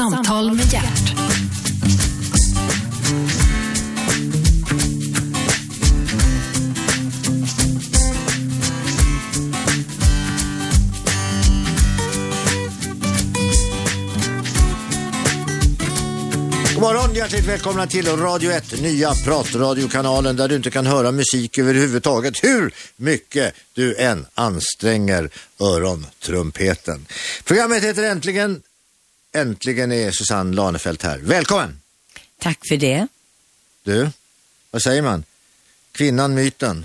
[0.00, 1.14] Samtal med hjärt.
[16.74, 21.58] God morgon, hjärtligt välkomna till Radio 1, nya pratradiokanalen där du inte kan höra musik
[21.58, 25.30] överhuvudtaget hur mycket du än anstränger
[25.60, 27.06] örontrumpeten.
[27.44, 28.62] Programmet heter Äntligen.
[29.32, 31.18] Äntligen är Susanne Lanefelt här.
[31.18, 31.80] Välkommen!
[32.38, 33.06] Tack för det.
[33.84, 34.10] Du,
[34.70, 35.24] vad säger man?
[35.92, 36.84] Kvinnan, myten,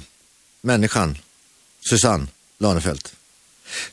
[0.62, 1.18] människan,
[1.90, 2.28] Susanne
[2.58, 3.16] Lanefelt.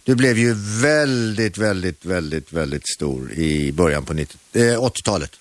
[0.05, 5.37] Du blev ju väldigt, väldigt, väldigt, väldigt stor i början på 90, eh, 80-talet.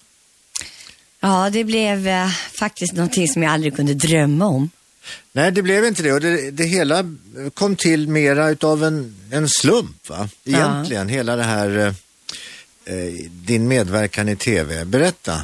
[1.19, 4.69] Ja, det blev eh, faktiskt någonting som jag aldrig kunde drömma om.
[5.31, 6.13] Nej, det blev inte det.
[6.13, 7.15] Och det, det hela
[7.53, 10.29] kom till mera utav en, en slump, va?
[10.45, 11.93] Egentligen, hela det här, eh,
[13.29, 14.85] din medverkan i tv.
[14.85, 15.41] Berätta.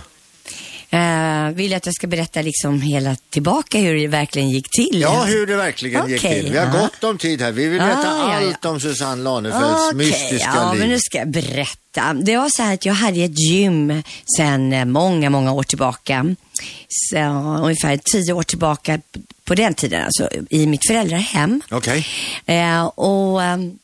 [0.89, 5.01] Eh, vill att jag ska berätta liksom hela tillbaka hur det verkligen gick till?
[5.01, 6.51] Ja, hur det verkligen gick Okej, till.
[6.51, 6.81] Vi har ja.
[6.81, 7.51] gott om tid här.
[7.51, 8.47] Vi vill veta Ah, ja, ja.
[8.47, 10.79] allt om Susanne Lanefelts Okej, mystiska ja, liv.
[10.79, 12.13] men nu ska jag berätta.
[12.13, 14.03] Det var så här att jag hade ett gym
[14.37, 16.35] sedan eh, många, många år tillbaka.
[16.89, 17.17] Så,
[17.63, 18.99] ungefär tio år tillbaka
[19.45, 21.61] på den tiden, alltså i mitt föräldrahem.
[21.71, 22.07] Okej.
[22.45, 23.77] Eh, och ehm,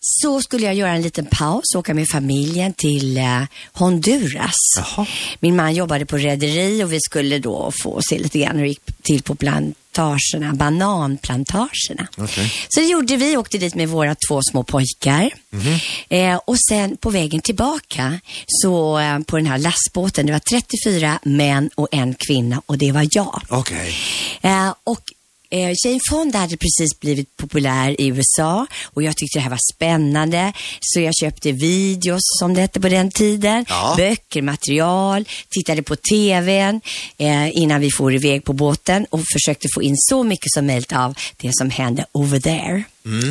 [0.00, 4.54] så skulle jag göra en liten paus, åka med familjen till eh, Honduras.
[4.76, 5.06] Jaha.
[5.40, 8.68] Min man jobbade på rederi och vi skulle då få se lite grann hur det
[8.68, 12.08] gick till på plantagerna, bananplantagerna.
[12.16, 12.52] Okej.
[12.68, 15.30] Så det gjorde vi, åkte dit med våra två små pojkar.
[16.08, 21.18] Eh, och sen på vägen tillbaka, så eh, på den här lastbåten, det var 34
[21.22, 23.42] män och en kvinna och det var jag.
[23.48, 23.94] Okej.
[24.42, 25.00] Eh, och
[25.50, 29.74] eh, Jane Fonda hade precis blivit populär i USA och jag tyckte det här var
[29.74, 30.52] spännande.
[30.80, 33.94] Så jag köpte videos, som det hette på den tiden, Ja.
[33.96, 36.80] böcker, material, tittade på TVn
[37.18, 40.92] eh, innan vi for iväg på båten och försökte få in så mycket som möjligt
[40.92, 42.82] av det som hände over there.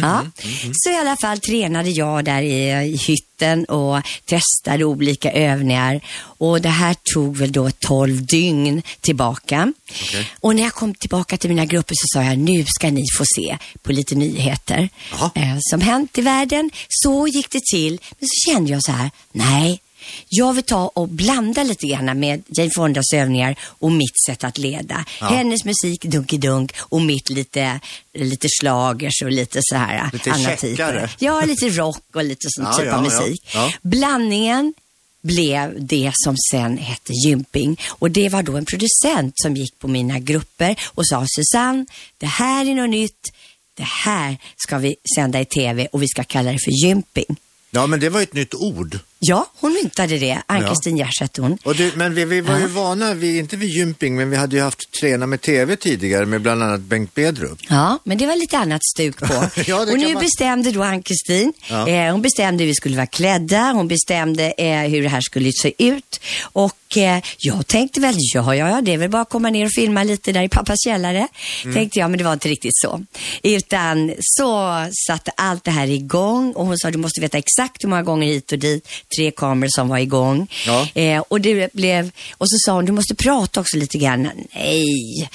[0.01, 0.25] Ja.
[0.73, 6.61] Så i alla fall tränade jag där i, i hytten och testade olika övningar och
[6.61, 9.73] det här tog väl då 12 dygn tillbaka.
[9.91, 10.27] Okej.
[10.39, 13.23] Och när jag kom tillbaka till mina grupper så sa jag, nu ska ni få
[13.35, 14.89] se på lite nyheter
[15.35, 16.69] eh, som hänt i världen.
[16.89, 17.99] Så gick det till.
[18.19, 19.81] Men så kände jag så här, nej,
[20.29, 24.57] jag vill ta och blanda lite grann med Jane Fondas övningar och mitt sätt att
[24.57, 25.05] leda.
[25.21, 25.27] Ja.
[25.27, 27.79] Hennes musik, Dunky-Dunk, och mitt lite,
[28.13, 31.11] lite slagers och lite så här Lite typer.
[31.19, 33.55] Ja, lite rock och lite sån Ja, typ ja, av musik.
[33.81, 34.73] Blandningen
[35.21, 37.79] blev det som sen hette gymping.
[37.87, 41.85] Och det var då en producent som gick på mina grupper och sa Susanne,
[42.17, 43.31] det här är något nytt.
[43.73, 47.35] Det här ska vi sända i tv och vi ska kalla det för gymping.
[47.71, 48.99] Ja, men det var ett nytt ord.
[49.21, 50.41] Ja, hon myntade det.
[50.45, 51.57] Ann-Kristin Gärs hette hon.
[51.63, 52.67] Och du, men vi, vi var ju Ja.
[52.67, 56.41] vana, vi, inte vid gymping, men vi hade ju haft träna med tv tidigare med
[56.41, 57.59] bland annat Bengt Bedrup.
[57.69, 59.33] Ja, men det var lite annat stuk på.
[59.67, 61.87] Ja, och nu man- bestämde då Ann-Kristin, Ja.
[61.87, 65.51] eh, hon bestämde hur vi skulle vara klädda, hon bestämde eh, hur det här skulle
[65.61, 66.19] se ut.
[66.41, 69.65] Och eh, jag tänkte väl, ja, ja, ja, det är väl bara att komma ner
[69.65, 71.27] och filma lite där i pappas källare.
[71.63, 71.75] Mm.
[71.75, 73.01] Tänkte jag, men det var inte riktigt så.
[73.43, 74.75] Utan så
[75.07, 78.27] satte allt det här igång och hon sa, du måste veta exakt hur många gånger
[78.27, 78.87] hit och dit,
[79.17, 80.47] tre kameror som var igång.
[80.65, 80.87] Ja.
[80.93, 84.29] Eh, och det blev, och så sa hon, du måste prata också lite grann.
[84.55, 85.29] Nej,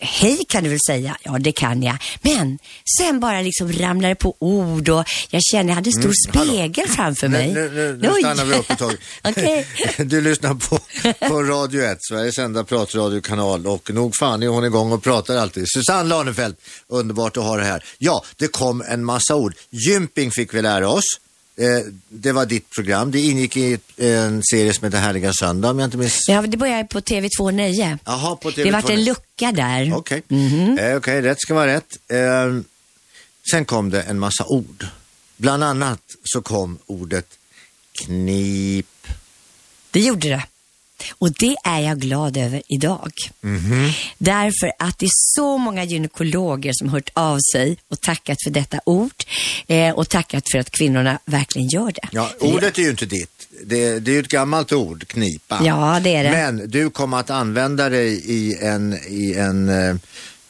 [0.00, 1.16] Hej kan du väl säga?
[1.22, 1.96] Ja, det kan jag.
[2.22, 2.58] Men
[2.98, 7.28] sen bara liksom ramlade på ord och jag kände jag hade en stor spegel framför
[7.28, 7.52] mig.
[7.52, 8.96] Nu, nu, nu stannar vi upp ett tag.
[9.24, 9.66] Okej.
[9.96, 10.78] Du lyssnar på,
[11.28, 15.64] på Radio 1, Sveriges enda pratradiokanal och nog fan är hon igång och pratar alltid.
[15.66, 17.84] Susanne Lanefelt, underbart att ha det här.
[17.98, 19.54] Ja, det kom en massa ord.
[19.70, 21.04] Gymping fick vi lära oss.
[21.58, 23.10] Eh, det var ditt program.
[23.10, 26.28] Det ingick i en serie som heter Härliga söndag om jag inte minns.
[26.28, 27.98] Ja, det började på TV2 9.
[28.04, 28.62] Jaha, på TV2.
[28.64, 29.92] Det vart en lucka där.
[29.96, 30.78] Okej, Mhm.
[30.78, 31.98] eh, okej, rätt ska vara rätt.
[32.08, 32.60] Eh,
[33.50, 34.86] sen kom det en massa ord.
[35.36, 37.26] Bland annat så kom ordet
[38.04, 39.06] knip.
[39.90, 40.42] Det gjorde det.
[41.18, 43.12] Och det är jag glad över idag.
[43.40, 43.90] Mhm.
[44.18, 48.80] Därför att det är så många gynekologer som hört av sig och tackat för detta
[48.84, 49.24] ord
[49.66, 52.08] eh, och tackat för att kvinnorna verkligen gör det.
[52.12, 53.48] Ja, ordet är ju inte ditt.
[53.64, 55.60] Det, det är ju ett gammalt ord, knipa.
[55.64, 56.30] Ja, det är det.
[56.30, 59.96] Men du kommer att använda det i en, i en eh,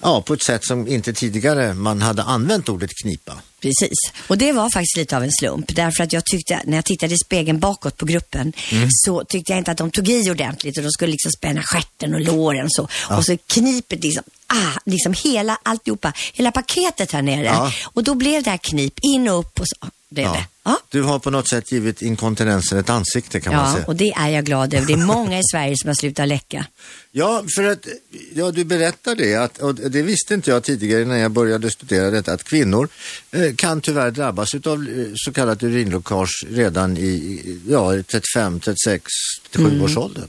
[0.03, 3.33] ja, på ett sätt som inte tidigare man hade använt ordet knipa.
[3.61, 3.99] Precis.
[4.27, 5.75] Och det var faktiskt lite av en slump.
[5.77, 8.89] Därför att jag tyckte, när jag tittade i spegeln bakåt på gruppen, Mm.
[8.91, 10.77] så tyckte jag inte att de tog i ordentligt.
[10.77, 12.89] Och de skulle liksom spänna stjärten och låren så.
[13.11, 17.45] Och så knipet liksom, ah, liksom hela alltihopa, hela paketet här nere.
[17.45, 17.73] Ja.
[17.85, 19.89] Och då blev det här knip in och upp och så.
[20.11, 20.33] Blev Ja.
[20.33, 20.47] det.
[20.69, 20.79] Ja.
[20.89, 23.87] Du har på något sätt givit inkontinensen ett ansikte kan man Ja, säga.
[23.87, 24.87] och det är jag glad över.
[24.87, 26.67] Det är många i Sverige som har slutat läcka.
[27.13, 27.87] Ja, för att
[28.35, 32.11] ja, du berättar det, att, och det visste inte jag tidigare när jag började studera
[32.11, 32.89] detta, att kvinnor
[33.31, 39.05] eh, kan tyvärr drabbas av eh, så kallat urinläckage redan i ja, 35, 36,
[39.53, 40.29] 37 års åldern.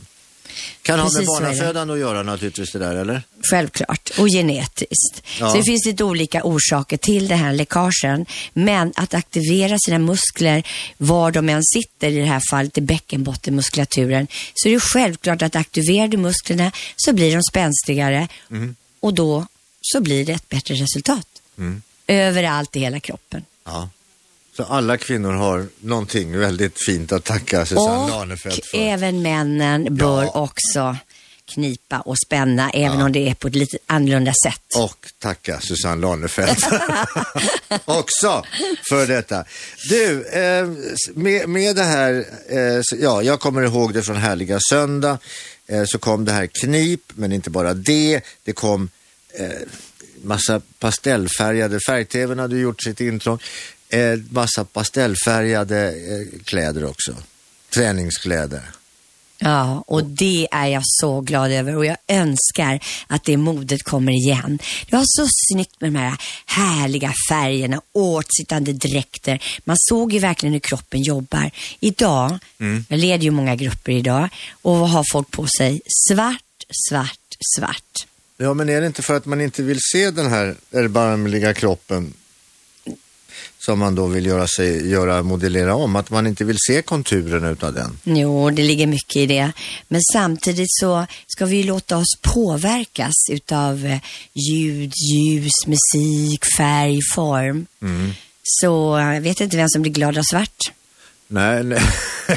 [0.81, 1.25] Kan ha med Mm.
[1.25, 1.45] Precis är det.
[1.45, 3.21] barnafödande att göra naturligtvis det där, eller?
[3.51, 4.09] Självklart.
[4.17, 5.23] Och genetiskt.
[5.39, 5.49] Ja.
[5.51, 8.25] Så det finns lite olika orsaker till den här läckagen.
[8.53, 10.63] Men att aktivera sina muskler
[10.97, 15.55] var de än sitter, i det här fallet i bäckenbottenmuskulaturen, så är det självklart att
[15.55, 18.75] aktiverar du musklerna så blir de spänstigare Mm.
[18.99, 19.45] och då
[19.81, 21.27] så blir det ett bättre resultat.
[22.07, 23.43] Överallt i hela kroppen.
[23.65, 23.89] Ja.
[24.59, 28.77] Så alla kvinnor har någonting väldigt fint att tacka Susanne Och Lanefelt för.
[28.77, 30.29] även männen bör Ja.
[30.31, 30.95] också
[31.53, 34.61] knipa och spänna, även om det är på ett lite annorlunda sätt.
[34.75, 36.59] Och tacka Susanne Lanefelt
[37.85, 38.43] också
[38.89, 39.43] för detta.
[39.89, 40.67] Du, eh,
[41.13, 42.13] med, med det här,
[42.49, 45.17] eh, så- ja, jag kommer ihåg det från Härliga Söndag,
[45.67, 48.89] eh, så kom det här knip, men inte bara det, det kom
[49.39, 49.49] eh,
[50.23, 53.39] massa pastellfärgade, färg-tvn hade gjort sitt intrång,
[53.89, 57.15] eh, massa pastellfärgade eh, kläder också,
[57.73, 58.61] träningskläder.
[59.41, 64.11] Ja, och det är jag så glad över och jag önskar att det modet kommer
[64.11, 64.59] igen.
[64.89, 69.43] Det var så snyggt med de här härliga färgerna, åtsittande dräkter.
[69.63, 71.51] Man såg ju verkligen hur kroppen jobbar.
[71.79, 72.39] Idag,
[72.87, 74.29] jag leder ju många grupper idag,
[74.61, 75.81] och vad har folk på sig?
[76.09, 78.07] Svart, svart, svart.
[78.37, 82.13] Ja, men är det inte för att man inte vill se den här erbarmliga kroppen
[83.59, 87.49] som man då vill göra sig, göra, modellera om, att man inte vill se konturerna
[87.49, 87.99] utav den?
[88.03, 89.51] Jo, det ligger mycket i det.
[89.87, 93.97] Men samtidigt så ska vi ju låta oss påverkas utav eh,
[94.51, 97.65] ljud, ljus, musik, färg, form.
[98.43, 100.71] Så eh, jag vet inte vem som blir glad av svart.
[101.27, 101.81] Nej, nej.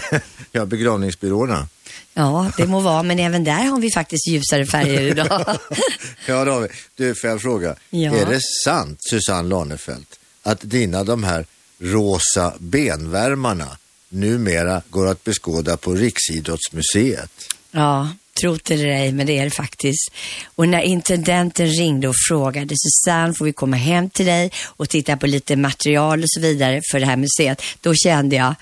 [0.52, 1.68] ja, begravningsbyråerna.
[2.14, 5.56] Ja, det må vara, men även där har vi faktiskt ljusare färger idag.
[6.26, 6.68] Ja, det har vi.
[6.96, 8.14] Du, får jag fråga, Ja.
[8.16, 10.08] är det sant, Susanne Lanefelt,
[10.42, 11.46] att dina de här
[11.78, 13.78] rosa benvärmarna
[14.08, 17.30] numera går att beskåda på Riksidrottsmuseet?
[17.72, 18.08] ja,
[18.40, 20.12] tro det eller ej, men det är det faktiskt.
[20.54, 25.16] Och när intendenten ringde och frågade Susanne, får vi komma hem till dig och titta
[25.16, 28.54] på lite material och så vidare för det här museet, då kände jag,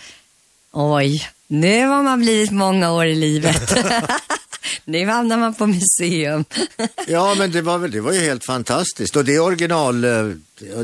[0.73, 3.75] oj, nu har man blivit många år i livet.
[4.85, 6.45] nu hamnar man på museum.
[7.09, 9.17] Ja, men det var, väl, det var ju helt fantastiskt.
[9.17, 10.27] Och det är original, eh,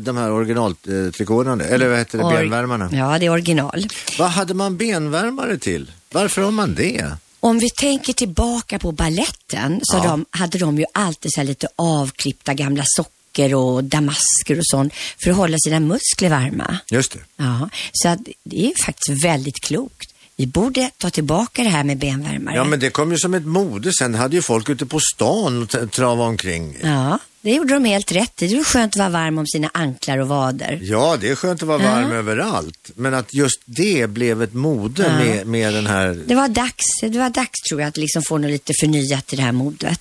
[0.00, 2.88] de här originaltrikåerna, eller vad heter det, Or- benvärmarna.
[2.92, 3.86] Ja, det är original.
[4.18, 5.90] Vad hade man benvärmare till?
[6.12, 7.04] Varför har man det?
[7.40, 10.02] Om vi tänker tillbaka på balletten så Ja.
[10.04, 14.92] de, hade de ju alltid så lite avklippta gamla socker och damasker och sånt
[15.22, 16.78] för att hålla sina muskler varma.
[16.90, 17.18] Just det.
[17.36, 20.12] Ja, så det är faktiskt väldigt klokt.
[20.38, 22.56] Vi borde ta tillbaka det här med benvärmare.
[22.56, 23.92] Ja, men det kom ju som ett mode.
[23.98, 26.78] Sen hade ju folk ute på stan och trava omkring.
[26.82, 28.46] Ja, det gjorde de helt rätt i.
[28.48, 30.78] Det är skönt att vara varm om sina anklar och vader.
[30.82, 31.90] Ja, det är skönt att vara Ja.
[31.92, 32.90] varm överallt.
[32.94, 35.18] Men att just det blev ett mode Ja.
[35.24, 36.22] med, med den här...
[36.26, 39.36] Det var dags, det var dags tror jag att liksom få något lite förnyat i
[39.36, 40.00] det här modet.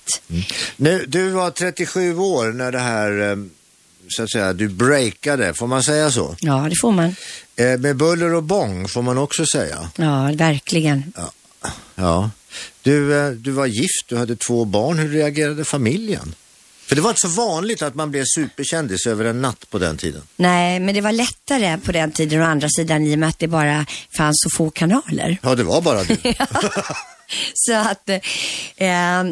[0.76, 3.36] Nu, du var 37 år när det här, eh,
[4.08, 6.36] så att säga, du breakade, får man säga så?
[6.40, 7.14] Ja, det får man.
[7.56, 9.90] Eh, med buller och bång får man också säga.
[9.96, 11.12] Ja, verkligen.
[11.94, 12.30] Ja.
[12.82, 14.98] Du, eh, du var gift, du hade två barn.
[14.98, 16.34] Hur reagerade familjen?
[16.86, 19.96] För det var inte så vanligt att man blev superkändis över en natt på den
[19.96, 20.22] tiden.
[20.36, 23.38] Nej, men det var lättare på den tiden å andra sidan i och med att
[23.38, 23.86] det bara
[24.16, 25.38] fanns så få kanaler.
[25.42, 26.16] Ja, det var bara du.
[27.54, 29.24] Så att eh,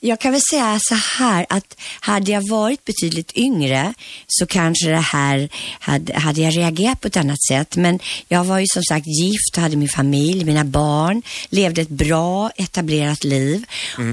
[0.00, 3.94] jag kan väl säga så här att hade jag varit betydligt yngre
[4.26, 5.48] så kanske det här
[5.80, 7.76] hade, hade jag reagerat på ett annat sätt.
[7.76, 7.98] Men
[8.28, 13.24] jag var ju som sagt gift, hade min familj, mina barn, levde ett bra etablerat
[13.24, 13.64] liv.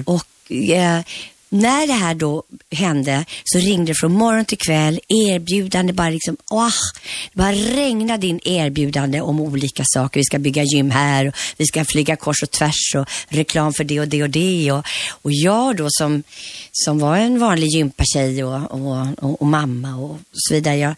[0.06, 1.00] Och eh,
[1.52, 6.38] när det här då hände så ringde det från morgon till kväll, erbjudande bara liksom,
[6.52, 6.70] åh,
[7.34, 10.20] det bara regnade in erbjudande om olika saker.
[10.20, 13.84] Vi ska bygga gym här och vi ska flyga kors och tvärs och reklam för
[13.84, 14.72] det och det och det.
[14.72, 16.24] Och, och jag då som,
[16.72, 20.96] som var en vanlig gympatjej och, och, och, och mamma och så vidare, jag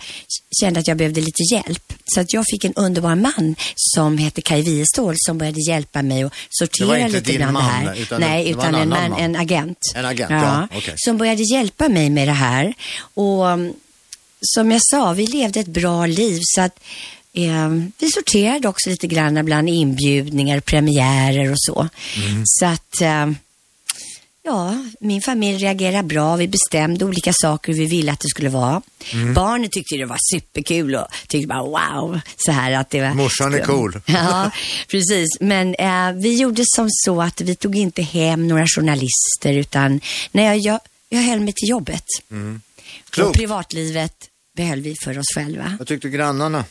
[0.62, 1.94] kände att jag behövde lite hjälp.
[2.06, 6.26] Så att jag fick en underbar man som hette Kaj Wiestål som började hjälpa mig
[6.26, 7.96] och sortera lite bland man, det här.
[7.96, 9.20] utan Nej, utan en man, man.
[9.20, 9.78] en agent.
[9.96, 10.43] En agent, ja,
[10.78, 10.94] okej.
[10.98, 12.74] Som började hjälpa mig med det här.
[13.14, 13.74] Och um,
[14.42, 16.80] som jag sa, vi levde ett bra liv så att
[17.34, 17.70] eh,
[18.00, 21.88] vi sorterade också lite grann bland inbjudningar, premiärer och så.
[22.18, 22.44] Mm.
[22.46, 23.32] Så att eh,
[24.46, 26.36] Ja, min familj reagerade bra.
[26.36, 28.82] Vi bestämde olika saker vi ville att det skulle vara.
[29.14, 29.34] Mm.
[29.34, 32.20] Barnen tyckte det var superkul och tyckte bara wow.
[32.38, 33.14] Så här att det var...
[33.14, 34.02] Morsan är cool.
[34.06, 34.52] Ja,
[34.88, 35.30] precis.
[35.40, 40.44] Men eh, vi gjorde som så att vi tog inte hem några journalister utan när
[40.44, 42.06] jag, jag, jag höll mig till jobbet.
[42.32, 42.62] Mm.
[43.22, 44.16] Och privatlivet
[44.58, 45.76] behöll vi för oss själva.
[45.80, 46.66] Vad tyckte grannarna?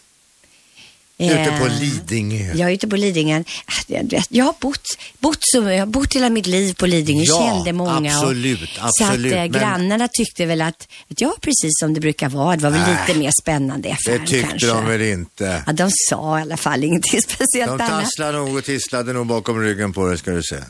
[1.31, 2.52] Ute på Lidingö.
[2.55, 3.43] Jag är ute på Lidingö.
[3.67, 4.88] Ah, Jag, har bott,
[5.19, 8.14] bott, så, jag har bott hela mitt liv på Lidingö, Ja, kände många.
[8.17, 11.95] absolut, och, absolut, Så att eh, men- grannarna tyckte väl att, att jag precis som
[11.95, 14.67] det brukar vara, det var väl Nej, lite mer spännande i Det tyckte kanske.
[14.67, 15.62] de väl inte?
[15.67, 19.61] Ja, de sa i alla fall ingenting speciellt De tasslade nog och tisslade nog bakom
[19.61, 20.64] ryggen på det ska du säga.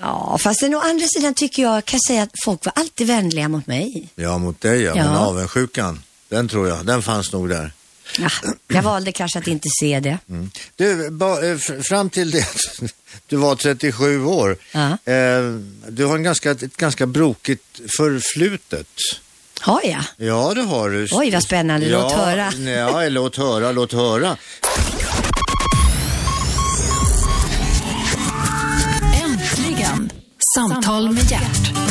[0.00, 3.66] Ja, fast å andra sidan tycker jag, kan säga att folk var alltid vänliga mot
[3.66, 4.08] mig.
[4.14, 4.94] Ja, mot dig ja.
[4.94, 5.18] Men Ja.
[5.18, 7.72] avundsjukan, den tror jag, den fanns nog där.
[8.18, 8.28] Ja,
[8.68, 10.18] jag valde kanske att inte se det.
[10.28, 10.50] Mm.
[10.76, 12.46] Du, ba, eh, fram till det
[13.26, 14.56] du var 37 år.
[14.72, 15.12] Ja.
[15.12, 15.42] Eh,
[15.88, 18.88] du har en ganska, ett ganska brokigt förflutet.
[19.60, 20.04] Har jag?
[20.28, 21.08] Ja, det har du.
[21.12, 21.88] Oj, vad spännande.
[21.88, 22.52] Låt ja, höra.
[22.70, 24.36] Ja, låt höra, låt höra.
[29.24, 30.10] Äntligen!
[30.56, 31.83] Samtal med hjärt.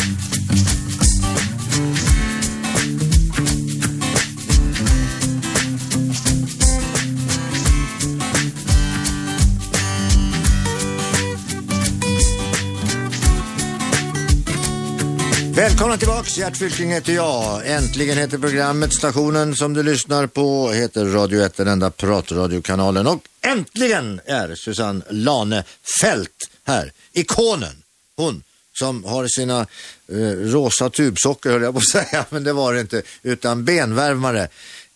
[15.55, 17.69] Välkomna tillbaks, Gert Fylking heter jag.
[17.69, 18.93] Äntligen heter programmet.
[18.93, 23.07] Stationen som du lyssnar på heter Radio 1, den enda pratradiokanalen.
[23.07, 26.91] Och äntligen är Susanne Lanefelt här.
[27.11, 27.83] Ikonen.
[28.15, 28.43] Hon
[28.79, 29.59] som har sina
[30.07, 33.01] eh, rosa tubsocker höll jag på att säga, men det var det inte.
[33.23, 34.47] Utan benvärmare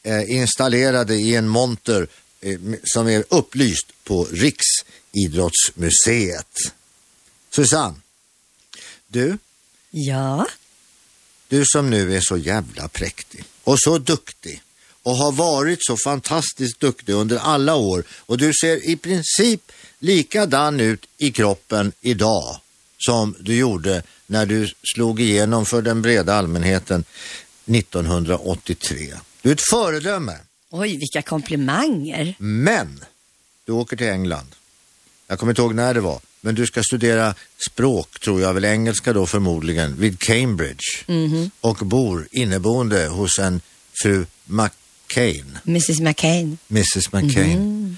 [0.03, 2.07] eh, installerade i en monter
[2.41, 6.57] eh, som är upplyst på Riksidrottsmuseet.
[7.49, 7.95] Susanne,
[9.07, 9.37] du
[9.89, 10.47] Ja.
[11.47, 14.61] du som nu är så jävla präktig och så duktig
[15.03, 20.79] och har varit så fantastiskt duktig under alla år och du ser i princip likadan
[20.79, 22.59] ut i kroppen idag
[22.97, 27.03] som du gjorde när du slog igenom för den breda allmänheten
[27.65, 29.13] 1983.
[29.41, 30.37] Du är ett föredöme,
[30.69, 32.35] Oj, vilka komplimanger.
[32.37, 33.03] men
[33.65, 34.55] du åker till England.
[35.27, 37.35] Jag kommer inte ihåg när det var, men du ska studera
[37.69, 40.83] språk, tror jag, väl engelska då förmodligen, vid Cambridge.
[41.61, 43.61] Och bor inneboende hos en
[44.03, 46.57] fru McCain, Mrs McCain.
[46.69, 47.97] Mrs McCain.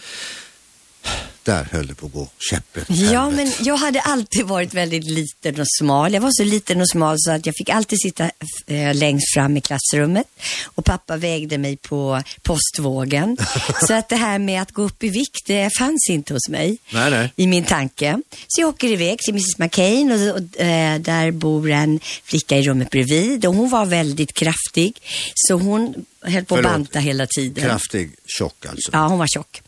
[1.49, 5.59] Där höll det på att gå käpprätt Ja, men jag hade alltid varit väldigt liten
[5.59, 6.13] och smal.
[6.13, 8.31] Jag var så liten och smal så att jag fick alltid sitta
[8.67, 10.27] eh, längst fram i klassrummet.
[10.65, 13.37] Och pappa vägde mig på postvågen.
[13.87, 16.77] så att det här med att gå upp i vikt, det fanns inte hos mig.
[16.93, 17.33] Nej, nej.
[17.35, 18.21] I min tanke.
[18.47, 22.61] Så jag åker iväg till Mrs McCain och, och eh, där bor en flicka i
[22.61, 23.45] rummet bredvid.
[23.45, 25.01] Och hon var väldigt kraftig.
[25.35, 27.63] Så hon höll på att banta hela tiden.
[27.63, 28.89] Kraftig, tjock alltså.
[28.93, 29.61] Ja, hon var tjock.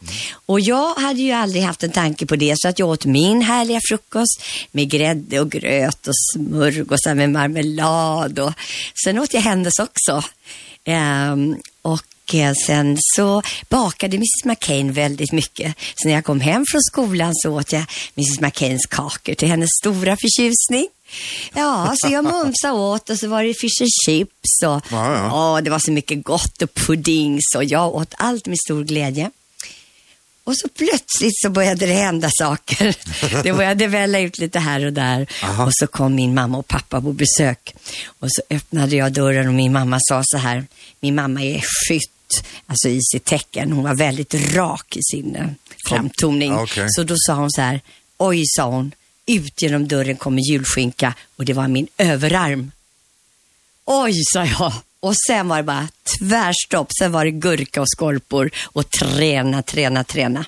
[0.46, 3.42] Och jag hade ju aldrig haft en tanke på det så att jag åt min
[3.42, 8.54] härliga frukost med grädde och gröt och smörgåsar med marmelad och
[9.04, 10.24] sen åt jag hennes också.
[10.84, 12.04] Ehm, och
[12.66, 15.76] sen så bakade Mrs McCain väldigt mycket.
[15.96, 17.86] Så när jag kom hem från skolan så åt jag
[18.18, 20.88] Mrs McCains kakor till hennes stora förtjusning.
[21.54, 25.56] Ja, så jag mumsade åt och så var det fish and chips och Ja, ja.
[25.56, 29.32] Ja, det var så mycket gott och puddings och jag åt allt med stor glädje.
[30.44, 32.96] Och så plötsligt så började det hända saker.
[33.44, 35.28] Det började välla ut lite här och där.
[35.44, 35.66] Aha.
[35.66, 37.76] Och så kom min mamma och pappa på besök.
[38.06, 40.66] Och så öppnade jag dörren och min mamma sa så här.
[41.00, 42.12] Min mamma är skytt,
[42.66, 43.72] alltså i sitt tecken.
[43.72, 45.48] Hon var väldigt rak i sin eh,
[45.88, 46.54] framtoning.
[46.54, 46.88] Okej.
[46.90, 47.82] Så då sa hon så här.
[48.18, 48.92] Oj, sa hon.
[49.26, 52.72] Ut genom dörren kommer julskinka och det var min överarm.
[53.86, 54.74] Oj, sa jag.
[55.00, 55.88] Och sen var det bara
[56.20, 56.88] tvärstopp.
[57.00, 60.46] Sen var det gurka och skorpor och träna, träna, träna.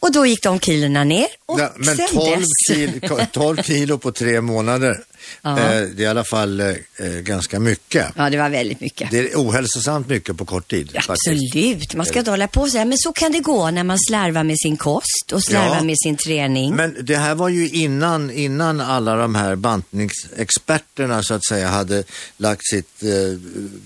[0.00, 2.48] Och då gick de kilorna ner och Ja, men sen 12 dess...
[2.68, 5.00] kilo, 12 kilo på tre månader,
[5.42, 5.50] Ja.
[5.58, 8.06] eh, det är i alla fall eh, eh, ganska mycket.
[8.16, 9.10] Ja, det var väldigt mycket.
[9.10, 10.86] Det är ohälsosamt mycket på kort tid.
[10.86, 11.10] faktiskt.
[11.10, 12.84] Absolut, man ska inte hålla på så här.
[12.84, 15.82] Men så kan det gå när man slarvar med sin kost och slarvar Ja.
[15.82, 16.76] med sin träning.
[16.76, 22.04] Men det här var ju innan, innan alla de här bantningsexperterna så att säga hade
[22.36, 23.08] lagt sitt eh,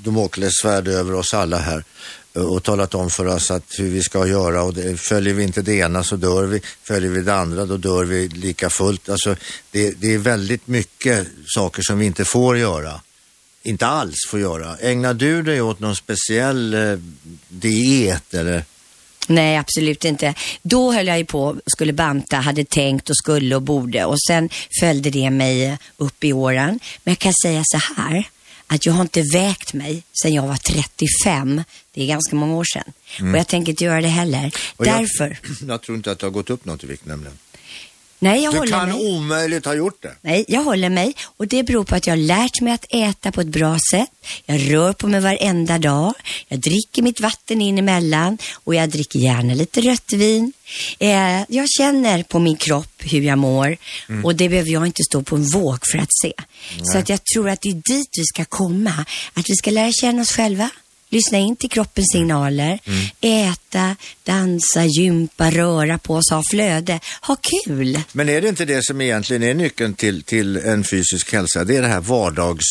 [0.05, 1.85] Damoklessvärd över oss alla här
[2.37, 5.43] Eh, och talat om för oss att hur vi ska göra och det, följer vi
[5.43, 9.09] inte det ena så dör vi, följer vi det andra då dör vi lika fullt.
[9.09, 9.37] Alltså
[9.71, 13.01] det, det är väldigt mycket saker som vi inte får göra.
[13.63, 14.77] Inte alls får göra.
[14.77, 16.99] Ägnar du dig åt någon speciell eh,
[17.49, 18.65] diet eller?
[19.29, 20.35] Nej, absolut inte.
[20.63, 24.49] Då höll jag ju på, skulle banta, hade tänkt och skulle och borde och sen
[24.81, 26.81] följde det mig upp i åren.
[27.05, 28.29] Men jag kan säga så här,
[28.67, 31.63] att jag har inte vägt mig sedan jag var 35.
[31.95, 32.93] Det är ganska många år sedan.
[33.33, 34.39] Och jag tänker inte göra det heller.
[34.39, 34.51] Mm.
[34.77, 35.39] Och jag- Därför.
[35.69, 37.39] Jag tror inte att du har gått upp något i vikt nämligen.
[38.19, 39.09] Nej, jag Du håller kan mig.
[39.11, 40.15] omöjligt ha gjort det.
[40.23, 43.33] Nej, jag håller mig och det beror på att jag har lärt mig att äta
[43.33, 44.09] på ett bra sätt.
[44.47, 46.15] Jag rör på mig varenda dag.
[46.49, 50.53] Jag dricker mitt vatten in emellan och jag dricker gärna lite rött vin.
[50.99, 53.77] Eh, jag känner på min kropp hur jag mår
[54.25, 56.33] och det behöver jag inte stå på en våg för att se.
[56.83, 59.05] Så att jag tror att det är dit vi ska komma.
[59.35, 60.71] Att vi ska lära känna oss själva.
[61.11, 62.79] Lyssna in till kroppens signaler.
[63.21, 63.97] Äta,
[64.47, 67.01] dansa, gympa, röra på oss, ha flöde.
[67.23, 68.01] Ha kul.
[68.13, 71.65] Men är det inte det som egentligen är nyckeln till, till en fysisk hälsa?
[71.65, 72.65] Det är det här vardags...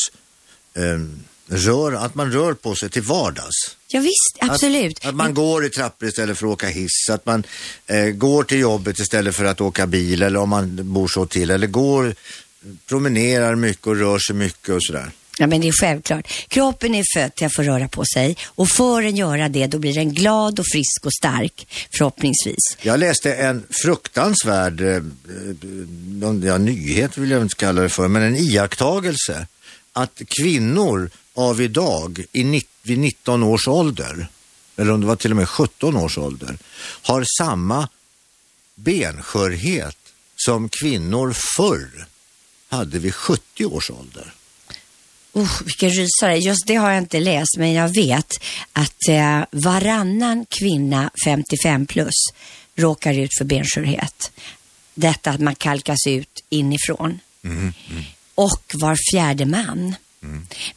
[0.75, 3.55] ehm, rör, att man rör på sig till vardags.
[3.87, 4.97] Ja, visst, absolut.
[4.99, 7.43] Att, att man går i trappor istället för att åka hiss, att man
[7.87, 11.49] eh, går till jobbet istället för att åka bil eller om man bor så till,
[11.49, 12.15] eller går,
[12.85, 15.11] promenerar mycket och rör sig mycket och sådär.
[15.37, 16.27] Ja, men det är självklart.
[16.47, 19.79] Kroppen är född till att få röra på sig och för den göra det, då
[19.79, 22.77] blir den glad och frisk och stark, förhoppningsvis.
[22.81, 25.01] Jag läste en fruktansvärd, eh, eh
[26.43, 29.47] ja, nyhet vill jag inte kalla det för, men en iakttagelse
[29.93, 34.27] att kvinnor av idag i vid 19 års ålder,
[34.77, 36.57] eller om det var till och med 17 års ålder,
[37.01, 37.89] har samma
[38.75, 39.97] benskörhet
[40.35, 42.05] som kvinnor förr
[42.69, 44.33] hade vid 70 års ålder.
[45.37, 46.37] Uh, vilken rysare.
[46.37, 48.33] Just det har jag inte läst, men jag vet
[48.73, 52.25] att eh, varannan kvinna 55 plus
[52.75, 54.31] råkar ut för benskörhet.
[54.93, 57.19] Detta att man kalkas ut inifrån.
[58.35, 59.95] Och var fjärde man.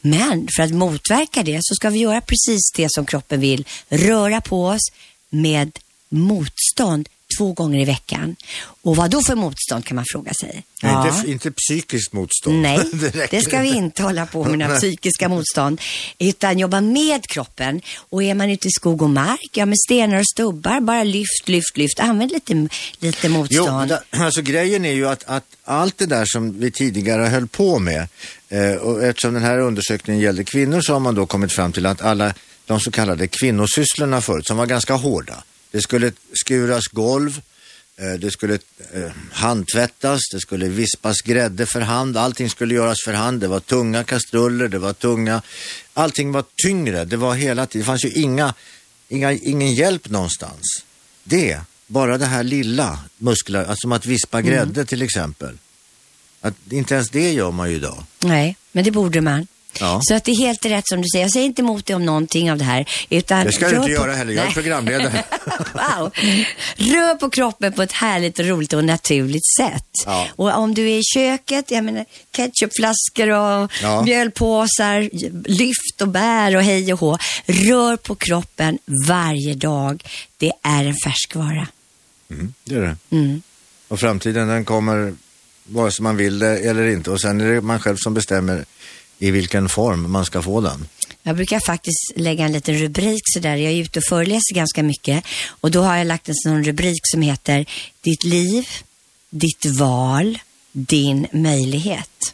[0.01, 3.67] Men för att motverka det så ska vi göra precis det som kroppen vill.
[3.89, 4.91] Röra på oss
[5.29, 8.35] med motstånd två gånger i veckan.
[8.81, 10.63] Och vad då för motstånd kan man fråga sig?
[10.83, 12.61] Nej, Inte, inte psykiskt motstånd.
[12.61, 12.79] Nej,
[13.29, 15.81] det ska vi inte hålla på med några psykiska motstånd.
[16.19, 17.81] Utan jobba med kroppen.
[18.09, 21.43] Och är man ute i skog och mark, ja med stenar och stubbar, bara lyft,
[21.45, 21.99] lyft, lyft.
[21.99, 22.67] Använd lite,
[22.99, 23.89] lite Jo, motstånd.
[23.89, 27.79] da, alltså grejen är ju att, att allt det där som vi tidigare höll på
[27.79, 28.07] med,
[28.49, 31.85] eh, och eftersom den här undersökningen gällde kvinnor så har man då kommit fram till
[31.85, 32.33] att alla
[32.65, 37.41] de så kallade kvinnosysslorna förut, som var ganska hårda, det skulle skuras golv,
[37.97, 38.53] eh, det skulle
[38.93, 43.59] eh, handtvättas, det skulle vispas grädde för hand, allting skulle göras för hand, det var
[43.59, 45.41] tunga kastruller, det var tunga,
[45.93, 48.53] allting var tyngre, det var hela tiden, det fanns ju inga,
[49.07, 50.83] inga, ingen hjälp någonstans.
[51.23, 55.57] Det, bara det här lilla muskler, alltså som att vispa grädde till exempel.
[56.41, 58.05] Att inte ens det gör man ju idag.
[58.19, 59.47] Nej, men det borde man.
[59.79, 59.99] Ja.
[60.03, 61.25] Så att det är helt rätt som du säger.
[61.25, 62.89] Jag säger inte emot dig om någonting av det här.
[63.09, 65.23] Utan Det ska du inte på- göra heller, jag är programledare.
[65.73, 66.11] wow.
[66.75, 69.85] Rör på kroppen på ett härligt och roligt och naturligt sätt.
[70.05, 70.27] Ja.
[70.35, 72.05] Och om du är i köket, jag menar
[72.35, 74.01] ketchupflaskor och Ja.
[74.03, 75.09] mjölpåsar,
[75.49, 77.17] lyft och bär och hej och hå.
[77.45, 80.03] Rör på kroppen varje dag.
[80.37, 81.67] Det är en färskvara.
[82.31, 82.95] Mm, det är det.
[83.15, 83.41] Mm.
[83.87, 85.13] Och framtiden den kommer
[85.63, 87.11] vare sig man vill det eller inte.
[87.11, 88.65] Och sen är det man själv som bestämmer
[89.19, 90.87] i vilken form man ska få den.
[91.23, 93.55] Jag brukar faktiskt lägga en liten rubrik sådär.
[93.55, 95.23] Jag är ute och föreläser ganska mycket.
[95.49, 97.65] Och då har jag lagt en sån rubrik som heter
[98.01, 98.67] Ditt liv,
[99.29, 100.39] ditt val,
[100.71, 102.33] din möjlighet.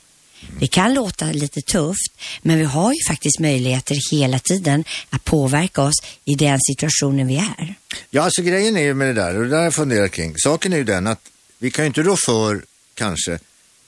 [0.59, 5.81] Det kan låta lite tufft, men vi har ju faktiskt möjligheter hela tiden att påverka
[5.81, 5.95] oss
[6.25, 7.75] i den situationen vi är.
[8.09, 10.33] Ja, alltså grejen är ju med det där, och det där har jag funderat kring.
[10.37, 11.21] Saken är ju den att
[11.57, 13.39] vi kan ju inte rå för kanske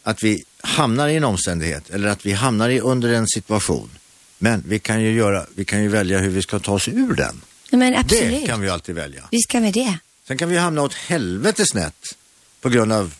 [0.03, 3.89] att vi hamnar i en omständighet eller att vi hamnar i under en situation.
[4.39, 7.13] Men vi kan ju göra, vi kan ju välja hur vi ska ta oss ur
[7.13, 7.41] den.
[7.71, 9.23] Men absolut, Det kan vi alltid välja.
[9.31, 9.97] visst kan vi det.
[10.27, 12.15] Sen kan vi hamna åt helvete snett
[12.61, 13.13] på grund av,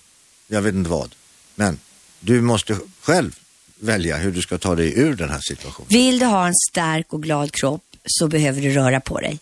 [0.48, 1.16] jag vet inte vad.
[1.56, 1.80] Men
[2.20, 3.36] du måste själv
[3.80, 5.88] välja hur du ska ta dig ur den här situationen.
[5.90, 9.40] Vill du ha en stark och glad kropp så behöver du röra på dig.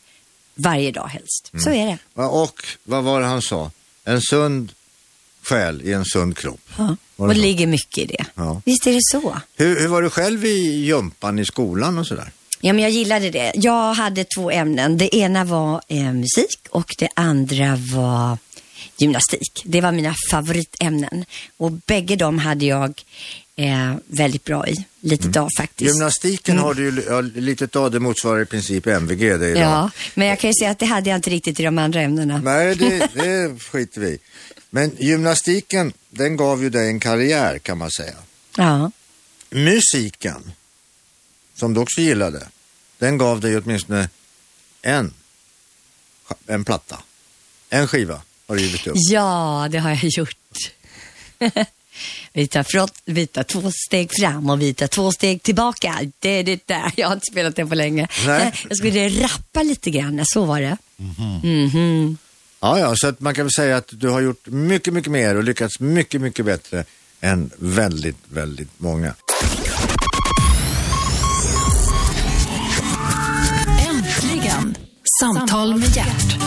[0.55, 1.51] Varje dag helst.
[1.63, 1.97] Så är det.
[2.23, 3.71] Och vad var det han sa?
[4.03, 4.71] En sund
[5.43, 6.69] själ i en sund kropp.
[6.77, 6.95] Ja.
[7.15, 8.25] Var Och det det ligger mycket i det.
[8.35, 8.61] Ja.
[8.65, 9.39] Visst är det så?
[9.55, 12.31] Hur, hur var du själv i jumpan i skolan och sådär?
[12.61, 13.51] Ja, men jag gillade det.
[13.55, 14.97] Jag hade två ämnen.
[14.97, 18.37] Det ena var eh, musik och det andra var
[18.97, 19.61] gymnastik.
[19.65, 21.25] Det var mina favoritämnen.
[21.57, 23.03] Och bägge de hade jag
[23.55, 24.85] eh, väldigt bra i.
[24.99, 25.91] Litet av faktiskt.
[25.91, 29.61] Gymnastiken har du ju, ja, litet av det motsvarar i princip MVG det idag.
[29.61, 32.01] Ja, men jag kan ju säga att det hade jag inte riktigt i de andra
[32.01, 32.41] ämnena.
[32.43, 34.17] Nej, det, det skiter vi.
[34.69, 38.15] Men gymnastiken, den gav ju dig en karriär kan man säga.
[38.57, 38.91] Ja.
[39.49, 40.51] Musiken,
[41.55, 42.47] som du också gillade,
[42.97, 44.09] den gav dig åtminstone
[44.81, 45.13] en
[46.47, 46.99] en platta.
[47.69, 48.95] En skiva har du givit upp.
[48.97, 50.37] Ja, det har jag gjort.
[52.33, 56.11] vi, tar front, vi tar två steg fram och vi tar två steg tillbaka.
[56.19, 56.91] Det är det där.
[56.95, 58.07] Jag har inte spelat det på länge.
[58.25, 58.53] Nej.
[58.69, 60.77] Jag skulle rappa lite grann, så var det.
[60.97, 62.17] Mhm.
[62.65, 65.35] Ja, ja, så att man kan väl säga att du har gjort mycket, mycket mer
[65.35, 66.85] och lyckats mycket, mycket bättre
[67.21, 69.15] än väldigt, väldigt många.
[73.89, 74.75] Äntligen!
[75.21, 76.37] Samtal med hjärt.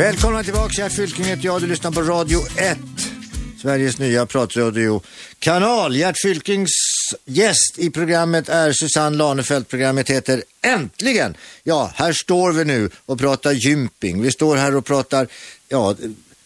[0.00, 1.60] Välkomna tillbaka, Gert Fylking heter jag.
[1.60, 2.78] Du lyssnar på Radio 1,
[3.62, 5.96] Sveriges nya pratradiokanal.
[5.96, 6.70] Gert Fylkings
[7.24, 9.68] gäst i programmet är Susanne Lanefelt.
[9.68, 11.36] Programmet heter Äntligen!
[11.62, 14.22] Ja, här står vi nu och pratar gymping.
[14.22, 15.26] Vi står här och pratar,
[15.68, 15.94] ja,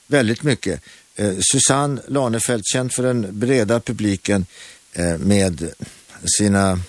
[0.06, 0.80] väldigt mycket.
[1.16, 4.46] Eh, Susanne Lanefelt, känd för den breda publiken
[4.92, 5.72] eh, med
[6.38, 6.80] sina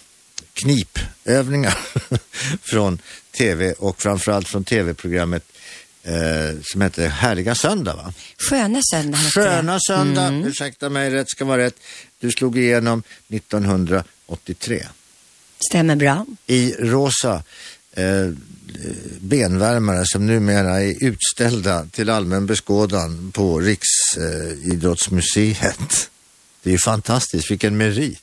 [0.54, 1.78] knipövningar
[2.62, 3.00] från
[3.38, 5.44] tv och framförallt från tv-programmet
[6.06, 8.14] eh, som heter Härliga söndag va?
[8.50, 9.30] Sköna söndag hette.
[9.32, 11.76] Sköna söndag, ursäkta mig, rätt ska vara rätt.
[12.20, 14.86] Du slog igenom 1983
[15.70, 16.26] Stämmer bra.
[16.48, 17.44] i rosa
[17.94, 18.30] eh,
[19.20, 26.10] benvärmare som numera är utställda till allmän beskådan på Riksidrottsmuseet.
[26.64, 28.22] Det är ju fantastiskt, vilken merit.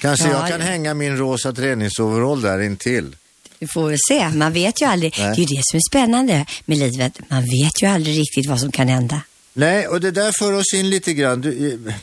[0.00, 0.66] Kanske Ja, jag kan ja.
[0.66, 3.16] hänga min rosa träningsoverall där intill.
[3.60, 4.28] Vi får väl se.
[4.28, 5.14] Man vet ju aldrig.
[5.18, 5.26] Nej.
[5.26, 7.18] Det är ju det som är spännande med livet.
[7.28, 9.22] Man vet ju aldrig riktigt vad som kan hända.
[9.52, 11.40] Nej, och det där för oss in lite grann.
[11.40, 11.94] Du, eh,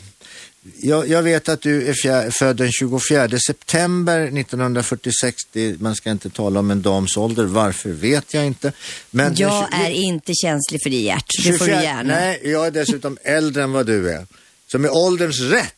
[0.80, 5.36] jag, jag vet att du är fjär, född den 24 september 1946.
[5.52, 7.44] Det, man ska inte tala om en dams ålder.
[7.44, 8.72] Varför vet jag inte.
[9.10, 11.24] Men Jag är inte känslig för det, Gert.
[11.44, 12.14] Det får du 24 gärna.
[12.14, 14.26] Nej, jag är dessutom äldre än vad du är.
[14.72, 15.74] Så med ålderns rätt.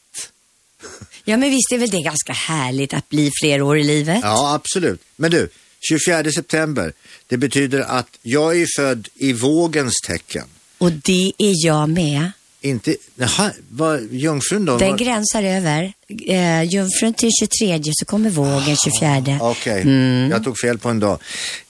[1.24, 4.20] Ja, men visst är väl det ganska härligt att bli fler år i livet?
[4.22, 5.02] Ja, absolut.
[5.16, 5.48] Men du,
[5.88, 6.92] 24 september.
[7.26, 10.44] Det betyder att jag är född i vågens tecken.
[10.78, 12.30] Och det är jag med.
[12.62, 14.78] Inte, jaha, vad, jungfrun då?
[14.78, 15.92] Den Vad- gränsar över.
[16.26, 19.38] Eh, jungfrun till 23 så kommer vågen 24.
[19.40, 20.30] Okej, Mm.
[20.30, 21.18] jag tog fel på en dag.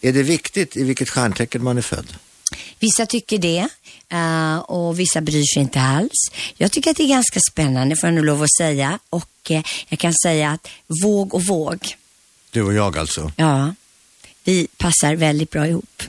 [0.00, 2.06] Är det viktigt i vilket stjärntecken man är född?
[2.78, 3.68] Vissa tycker det
[4.12, 6.30] eh, och vissa bryr sig inte alls.
[6.56, 8.98] Jag tycker att det är ganska spännande får jag nog lov att säga.
[9.10, 10.68] Och eh, jag kan säga att
[11.02, 11.78] våg och våg,
[12.50, 13.32] Du och jag alltså?
[13.36, 13.74] ja,
[14.50, 16.02] vi passar väldigt bra ihop.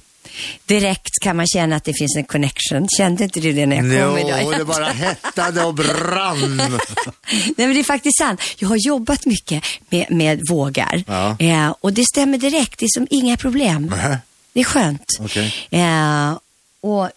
[0.66, 2.88] Direkt kan man känna att det finns en connection.
[2.98, 4.40] Kände inte du det när jag kom idag?
[4.44, 6.58] Jo, det bara hettade och brann.
[6.58, 8.42] Nej men det är faktiskt sant.
[8.58, 11.04] Jag har jobbat mycket med, med vågar.
[11.08, 11.36] Ja.
[11.40, 12.80] Eh, och det stämmer direkt.
[12.80, 13.86] Det är som inga problem.
[13.86, 14.18] Nähä.
[14.54, 15.06] Det är skönt.
[15.20, 15.54] Okej.
[15.70, 16.38] Eh,
[16.82, 17.10] och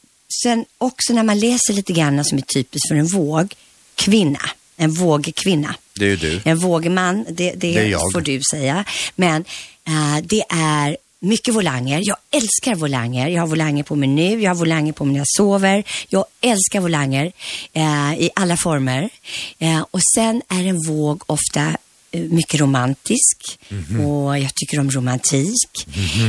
[0.42, 3.54] sen också när man läser lite grann som är typiskt för en våg,
[3.94, 4.40] kvinna.
[4.76, 5.74] En vågkvinna.
[5.98, 6.40] Det är ju du.
[6.44, 8.12] En vågman, det, det, Det är jag.
[8.12, 8.84] får du säga.
[9.16, 9.44] Men
[9.86, 12.00] eh, det är mycket volanger.
[12.04, 13.28] Jag älskar volanger.
[13.28, 15.84] Jag har volanger på mig nu, jag har volanger på mig när jag sover.
[16.08, 17.32] Jag älskar volanger
[17.72, 19.10] eh, i alla former.
[19.58, 21.76] Eh, och sen är en våg ofta
[22.10, 24.00] eh, mycket romantisk Mhm.
[24.00, 25.86] och jag tycker om romantik.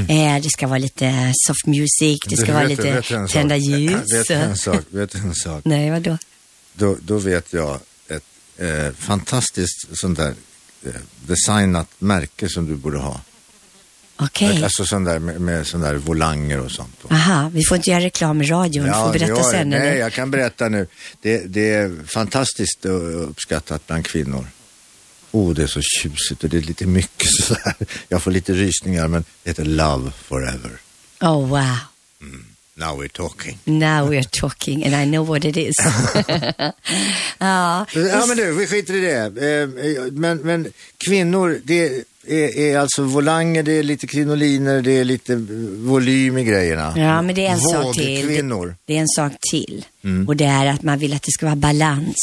[0.10, 3.58] Eh, det ska vara lite soft music, det ska Du, vara vet lite vet tända
[3.58, 4.14] ljus.
[4.14, 4.82] Vet en sak?
[4.90, 5.62] Vet en sak?
[5.66, 6.18] Nej, vadå?
[6.74, 7.80] Då, då vet jag
[8.10, 8.24] ett
[8.58, 10.34] eh, fantastiskt sånt där
[10.86, 10.92] eh,
[11.28, 13.22] designat märke som du borde ha.
[14.18, 14.64] Okej.
[14.64, 16.96] Alltså sån där med, med sån där volanger och sånt.
[17.10, 18.86] Aha, vi får inte göra reklam i radion.
[18.86, 19.74] du får berätta sen.
[19.74, 19.86] eller?
[19.86, 20.88] Nej, jag kan berätta nu.
[21.22, 24.48] Det, det är fantastiskt uppskattat bland kvinnor.
[25.32, 27.76] Oh, det är så tjusigt och det är lite mycket sådär.
[28.10, 30.72] Jag får lite rysningar, men det heter Love Forever.
[31.22, 31.78] Oh, wow.
[32.78, 33.60] Now we're talking.
[33.64, 35.76] Now we're talking and I know what it is.
[37.38, 39.18] ja, Ja, men du, vi skiter i det.
[39.52, 40.72] Eh, Men, men
[41.08, 45.36] kvinnor, det är, är alltså volanger, det är lite krinoliner, det är lite
[45.78, 46.94] volym i grejerna.
[46.96, 48.26] ja, men det är en sak till.
[48.26, 48.68] Vågkvinnor.
[48.68, 49.86] Det, det är en sak till.
[50.06, 50.28] Mm.
[50.28, 52.16] Och det är att man vill att det ska vara balans.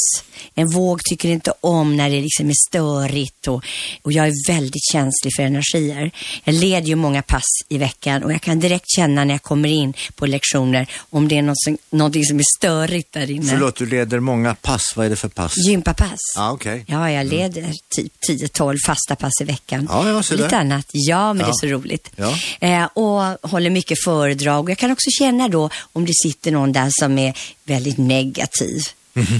[0.55, 3.65] En våg tycker inte om när det liksom är störigt och,
[4.01, 6.11] och jag är väldigt känslig för energier.
[6.43, 9.69] Jag leder ju många pass i veckan och jag kan direkt känna när jag kommer
[9.69, 13.45] in på lektioner om det är något som, någonting som är störigt där inne.
[13.49, 14.81] Förlåt, du leder många pass.
[14.95, 15.53] Vad är det för pass?
[15.67, 16.19] Gympapass.
[16.35, 16.85] Ja, okej.
[16.87, 19.87] Ja, jag leder typ 10-12 fasta pass i veckan.
[19.91, 20.57] Ja, ja, så Lite där.
[20.57, 20.85] annat.
[20.91, 21.45] Ja, men Ja.
[21.45, 22.09] det är så roligt.
[22.15, 22.35] Ja.
[22.59, 24.63] Eh, och håller mycket föredrag.
[24.63, 27.33] Och Jag kan också känna då om det sitter någon där som är
[27.73, 28.81] väldigt negativ.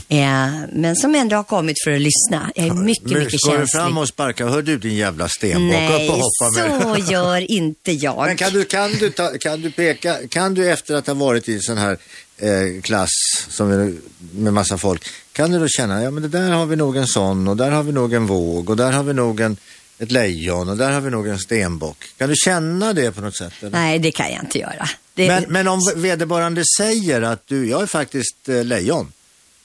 [0.10, 0.28] Eh,
[0.72, 2.52] men som ändå har kommit för att lyssna.
[2.56, 3.70] Jag är mycket, mycket Går du känslig.
[3.82, 7.52] fram och sparkar, hör du din jävla stenbock, Nej, upp och hoppa med så gör
[7.52, 8.26] inte jag.
[8.26, 11.50] Men kan du, kan, du ta, kan du peka, kan du efter att ha varit
[11.50, 11.98] i sån här
[12.38, 13.10] eh, klass
[13.50, 13.94] som är,
[14.34, 17.08] med massa folk, kan du då känna, ja men det där har vi nog en
[17.08, 19.58] sån och där har vi nog en våg och där har vi nog en,
[20.00, 21.98] ett lejon och där har vi nog en stenbock.
[22.18, 23.54] Kan du känna det på något sätt?
[23.60, 23.72] Eller?
[23.72, 24.90] Nej, det kan jag inte göra.
[25.16, 29.12] Det, Men, men om vederbörande säger att du, jag är faktiskt eh, lejon.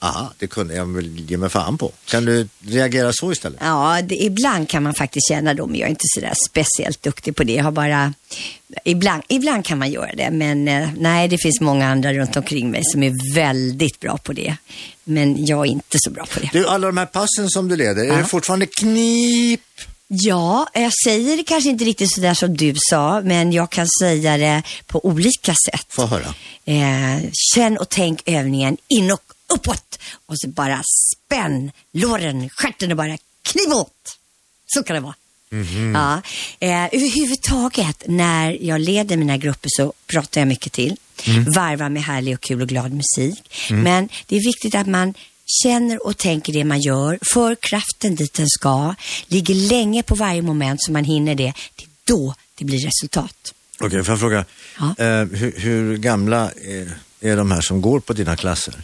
[0.01, 1.91] Aha, det kunde jag väl ge mig fan på.
[2.05, 3.59] Kan du reagera så istället?
[3.61, 7.35] Ja, det, ibland kan man faktiskt känna då, men jag är inte sådär speciellt duktig
[7.35, 7.53] på det.
[7.53, 8.13] Jag har bara,
[8.83, 12.71] ibland, ibland kan man göra det, men eh, nej, det finns många andra runt omkring
[12.71, 14.55] mig som är väldigt bra på det.
[15.03, 16.49] Men jag är inte så bra på det.
[16.53, 19.61] Du, alla de här passen som du leder, är det fortfarande knip?
[20.11, 24.37] Ja, jag säger det kanske inte riktigt sådär som du sa, men jag kan säga
[24.37, 25.85] det på olika sätt.
[25.89, 26.33] Få höra.
[26.65, 29.21] Eh, känn och tänk övningen in och
[29.53, 30.81] uppåt och så bara
[31.15, 34.17] spänn låren, stjärten och bara kniv åt.
[34.65, 35.15] Så kan det vara.
[35.93, 36.21] Ja.
[36.59, 40.95] Eh, överhuvudtaget när jag leder mina grupper så pratar jag mycket till.
[41.55, 43.51] Varvar med härlig och kul och glad musik.
[43.69, 45.13] Men det är viktigt att man
[45.63, 48.95] känner och tänker det man gör, för kraften dit den ska,
[49.27, 51.53] ligger länge på varje moment så man hinner det.
[51.75, 53.53] Det är då det blir resultat.
[53.79, 54.45] Okej, får jag fråga,
[54.79, 54.95] Ja.
[55.05, 58.75] eh, hur, hur gamla är, är de här som går på dina klasser?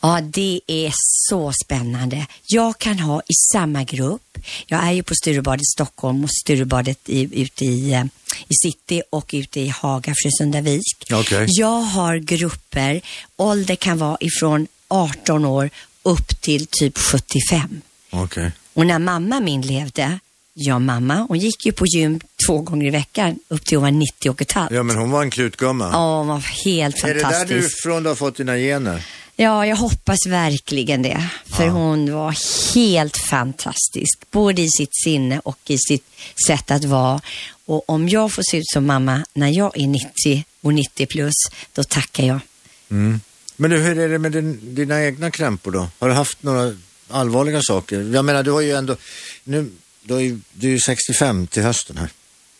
[0.00, 0.92] Ja, det är
[1.28, 2.26] så spännande.
[2.46, 4.38] Jag kan ha i samma grupp.
[4.66, 8.04] Jag är ju på Sturebadet Stockholm och Sturebadet i, ute i, eh,
[8.48, 10.82] i city och ute i Haga, Frösundavik.
[11.12, 11.46] Okej.
[11.48, 13.00] Jag har grupper,
[13.36, 15.70] ålder kan vara ifrån 18 år
[16.02, 17.80] upp till typ 75.
[18.10, 18.52] Okej.
[18.74, 20.18] Och när mamma min levde,
[20.54, 23.90] ja mamma, hon gick ju på gym två gånger i veckan upp till hon var
[23.90, 24.72] 90 och ett halvt.
[24.72, 25.90] Ja, men hon var en krutgumma.
[25.92, 27.50] Ja, hon var helt är det fantastisk.
[27.50, 29.04] därifrån du har fått dina gener?
[29.36, 31.28] Ja, jag hoppas verkligen det.
[31.46, 32.36] För hon var
[32.74, 34.18] helt fantastisk.
[34.30, 36.06] Både i sitt sinne och i sitt
[36.46, 37.20] sätt att vara.
[37.66, 41.34] Och om jag får se ut som mamma när jag är 90 och 90 plus,
[41.72, 42.40] då tackar jag.
[43.62, 45.88] Men hur är det med din, dina egna krämpor då?
[45.98, 46.76] Har du haft några
[47.08, 48.14] allvarliga saker?
[48.14, 48.96] Jag menar, du har ju ändå,
[49.44, 49.70] nu,
[50.02, 52.10] du är du är ju 65 till hösten här.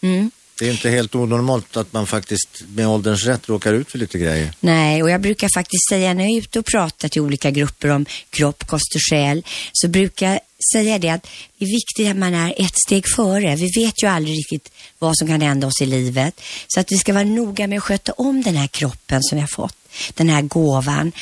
[0.00, 0.30] Mm.
[0.58, 4.18] Det är inte helt onormalt att man faktiskt med ålderns rätt råkar ut för lite
[4.18, 4.54] grejer.
[4.60, 7.88] Nej, och jag brukar faktiskt säga när jag är ute och pratar till olika grupper
[7.88, 10.40] om kropp, kost och själ, så brukar
[10.72, 11.26] säga det att
[11.58, 13.56] det är viktigt att man är ett steg före.
[13.56, 16.40] Vi vet ju aldrig riktigt vad som kan hända oss i livet.
[16.66, 19.40] Så att vi ska vara noga med att sköta om den här kroppen som vi
[19.40, 19.76] har fått,
[20.14, 21.12] den här gåvan.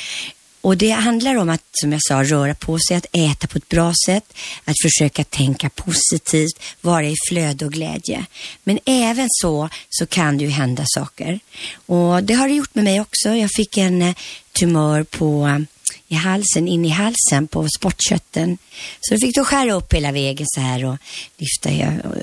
[0.61, 3.69] Och det handlar om att, som jag sa, röra på sig, att äta på ett
[3.69, 4.33] bra sätt,
[4.65, 8.25] att försöka tänka positivt, vara i flöde och glädje.
[8.63, 11.39] Men även så, så kan det ju hända saker.
[11.85, 13.29] Och det har det gjort med mig också.
[13.29, 14.15] Jag fick en eh,
[14.59, 15.63] tumör på
[16.11, 18.57] i halsen, in i halsen på sportkötten.
[19.01, 20.97] Så då fick då skära upp hela vägen så här och
[21.37, 21.69] lyfta,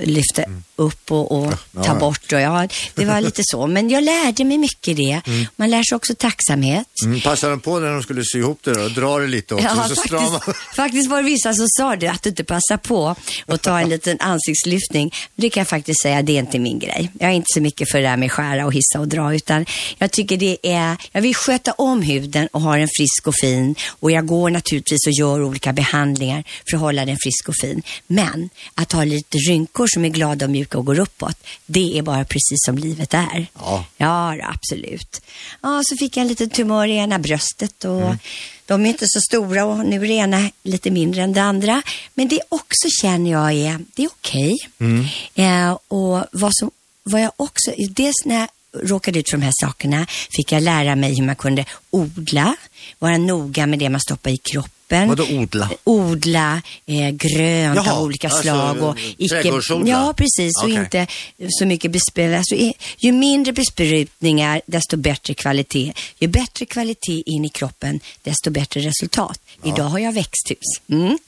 [0.05, 1.59] lyfta mm upp och, och Mm.
[1.73, 1.99] Ja, ta ja.
[1.99, 2.33] bort.
[2.33, 3.67] Och ja, det var lite så.
[3.67, 5.21] Men jag lärde mig mycket det.
[5.57, 6.87] Man lär sig också tacksamhet.
[7.05, 8.89] Mm, passade de på när de skulle sy ihop det då?
[8.89, 10.31] Dra det lite också, Ja, så strama.
[10.41, 13.81] faktiskt, faktiskt var det vissa som sa det, att du inte passar på att ta
[13.81, 15.15] en liten ansiktslyftning.
[15.37, 17.11] Det kan jag faktiskt säga, det är inte min grej.
[17.21, 19.67] Jag är inte så mycket för det där med skära och hissa och dra, utan
[19.99, 23.75] jag tycker det är, jag vill sköta om huden och ha den frisk och fin.
[23.89, 27.83] Och jag går naturligtvis och gör olika behandlingar för att hålla den frisk och fin.
[28.07, 32.03] Men att ha lite rynkor som är glada och mjuka och går uppåt, det är
[32.03, 33.47] bara precis som livet är.
[33.55, 33.85] Ja.
[33.97, 35.21] Ja, absolut.
[35.63, 38.19] Ja, så fick jag en liten tumör i ena bröstet och Mm.
[38.67, 41.83] de är inte så stora och nu är det ena lite mindre än det andra.
[42.15, 44.57] Men det också känner jag är, det är okej.
[44.81, 45.07] Mm.
[45.35, 46.71] Eh, och vad som,
[47.03, 48.49] vad jag också, dels när jag
[48.91, 52.57] råkade ut för de här sakerna fick jag lära mig hur man kunde odla,
[52.99, 54.73] vara noga med det man stoppar i kroppen.
[54.89, 55.71] Vadå odla?
[55.85, 58.83] Odla eh, grönt Jaha, av olika alltså, slag.
[58.83, 58.97] Och
[59.29, 59.89] trädgårdsodla?
[59.91, 60.63] ja, precis.
[60.63, 60.79] Och Okej.
[60.79, 61.07] inte
[61.49, 62.37] så mycket besprutning.
[62.37, 62.55] Alltså,
[62.99, 65.93] ju mindre besprutningar, desto bättre kvalitet.
[66.19, 69.41] Ju bättre kvalitet in i kroppen, desto bättre resultat.
[69.65, 70.81] Idag har jag växthus.
[70.91, 71.19] Mm.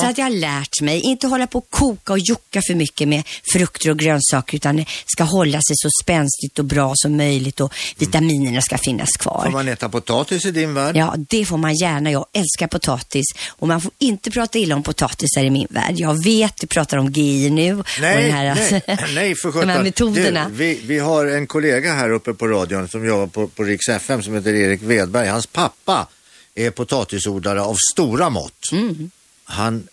[0.00, 3.08] Så att jag har lärt mig, inte hålla på och koka och jocka för mycket
[3.08, 3.22] med
[3.52, 7.74] frukter och grönsaker, utan det ska hålla sig så spänstigt och bra som möjligt och
[7.98, 9.42] vitaminerna ska finnas kvar.
[9.44, 10.96] Får man äta potatis i din värld?
[10.96, 12.10] Ja, det får man gärna.
[12.10, 13.03] Jag älskar potatis.
[13.48, 15.94] Och man får inte prata illa om potatisar i min värld.
[15.96, 17.78] Jag vet, du pratar om GI nu.
[17.78, 20.48] och Nej, den här, nej, nej för De här metoderna.
[20.48, 23.88] Du, vi, vi har en kollega här uppe på radion som jobbar på, på Riks
[23.88, 25.28] FM som heter Erik Wedberg.
[25.28, 26.06] Hans pappa
[26.54, 28.72] är potatisodlare av stora mått.
[28.72, 29.10] Mm.
[29.44, 29.88] Han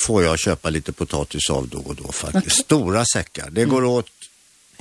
[0.00, 2.56] får jag köpa lite potatis av då och då faktiskt.
[2.56, 3.50] Stora säckar.
[3.50, 4.10] Det går åt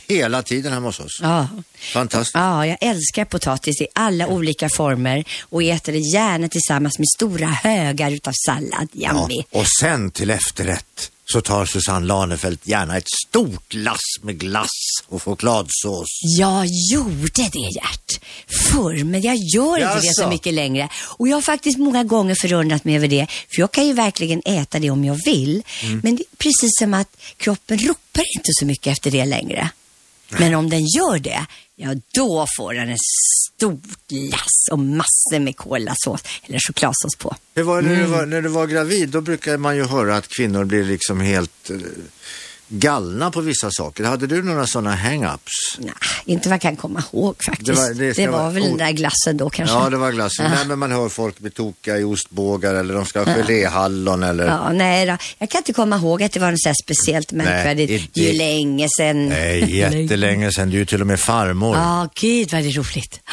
[0.08, 1.20] hela tiden hemma hos oss.
[1.22, 1.48] Ja.
[1.94, 2.36] Fantastiskt.
[2.36, 7.48] Ja, jag älskar potatis i alla olika former och äter det gärna tillsammans med stora
[7.48, 8.88] högar utav sallad.
[8.92, 14.70] Ja, och sen till efterrätt så tar Susanne Lanefelt gärna ett stort lass med glass
[15.08, 16.08] och chokladsås.
[16.38, 20.30] Jag gjorde det Gert, förr, men jag gör inte det så Jaså?
[20.30, 20.90] mycket längre.
[21.18, 24.42] Och jag har faktiskt många gånger förundrat mig över det, för jag kan ju verkligen
[24.46, 25.64] äta det om jag vill.
[25.84, 26.00] Mm.
[26.04, 29.70] Men det är precis som att kroppen ropar inte så mycket efter det längre.
[30.30, 32.98] Men om den gör det, ja då får den ett
[33.56, 33.82] stort
[34.32, 37.36] lass och massor med kolasås eller chokladsås på.
[37.56, 38.06] Hur var det när, Mm.
[38.12, 39.10] du var, när du var gravid?
[39.10, 41.78] Då brukar man ju höra att kvinnor blir liksom helt eh,
[42.70, 44.04] galna på vissa saker.
[44.04, 45.78] Hade du några sådana hang-ups?
[45.80, 45.94] Nej,
[46.26, 47.68] inte vad jag kan komma ihåg faktiskt.
[47.68, 49.76] Det Det var- var, det ska vara väl den där glassen då kanske.
[49.76, 50.52] Ja, det var glassen.
[50.56, 54.46] Nej, men man hör folk bli tokiga i ostbågar eller de ska ha geléhallon eller...
[54.48, 55.18] Ja, nej då.
[55.38, 58.10] Jag kan inte komma ihåg att det var något så speciellt märkvärdigt.
[58.14, 59.30] Det är ju länge sedan.
[59.30, 60.70] Nej, jättelänge sedan.
[60.70, 61.76] Du är ju till och med farmor.
[61.78, 63.20] Ja, gud vad det är roligt.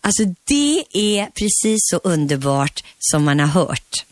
[0.00, 4.04] Alltså det är precis så underbart som man har hört.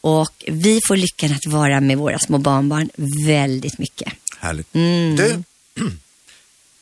[0.00, 2.90] Och vi får lyckan att vara med våra små barnbarn
[3.26, 4.12] väldigt mycket.
[4.38, 4.74] Härligt.
[4.74, 5.16] Mm.
[5.16, 5.42] Du,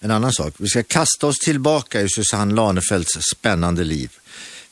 [0.00, 0.54] en annan sak.
[0.58, 4.10] Vi ska kasta oss tillbaka i Susanne Lanefelts spännande liv.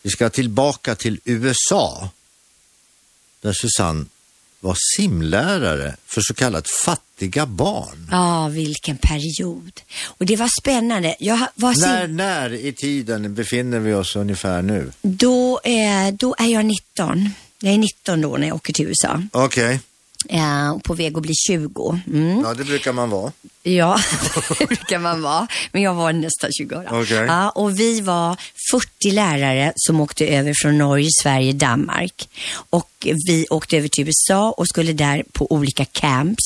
[0.03, 2.11] Vi ska tillbaka till USA.
[3.41, 4.05] Där Susanne
[4.61, 8.09] var simlärare för så kallat fattiga barn.
[8.11, 9.81] Ja, vilken period.
[10.03, 11.17] Och det var spännande.
[11.55, 14.93] Var När, när i tiden befinner vi oss ungefär nu?
[15.03, 17.31] då, är, då är jag 19.
[17.65, 19.23] Jag är 19 då när jag åker till USA.
[19.33, 19.81] Okej,
[20.29, 22.01] Ja, och på väg att bli 20.
[22.07, 22.41] Mm.
[22.41, 23.33] ja det brukar man vara.
[23.63, 24.01] Ja,
[24.59, 25.47] det brukar man vara.
[25.73, 26.89] Men jag var nästan 20 år.
[26.91, 27.17] Okej.
[27.27, 28.37] Ja, och vi var
[28.73, 32.29] 40 lärare som åkte över från Norge, Sverige, Danmark.
[32.71, 36.45] Och vi åkte över till USA och skulle där på olika camps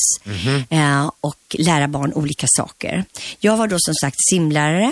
[0.69, 3.05] eh, och lära barn olika saker.
[3.39, 4.91] Jag var då som sagt simlärare.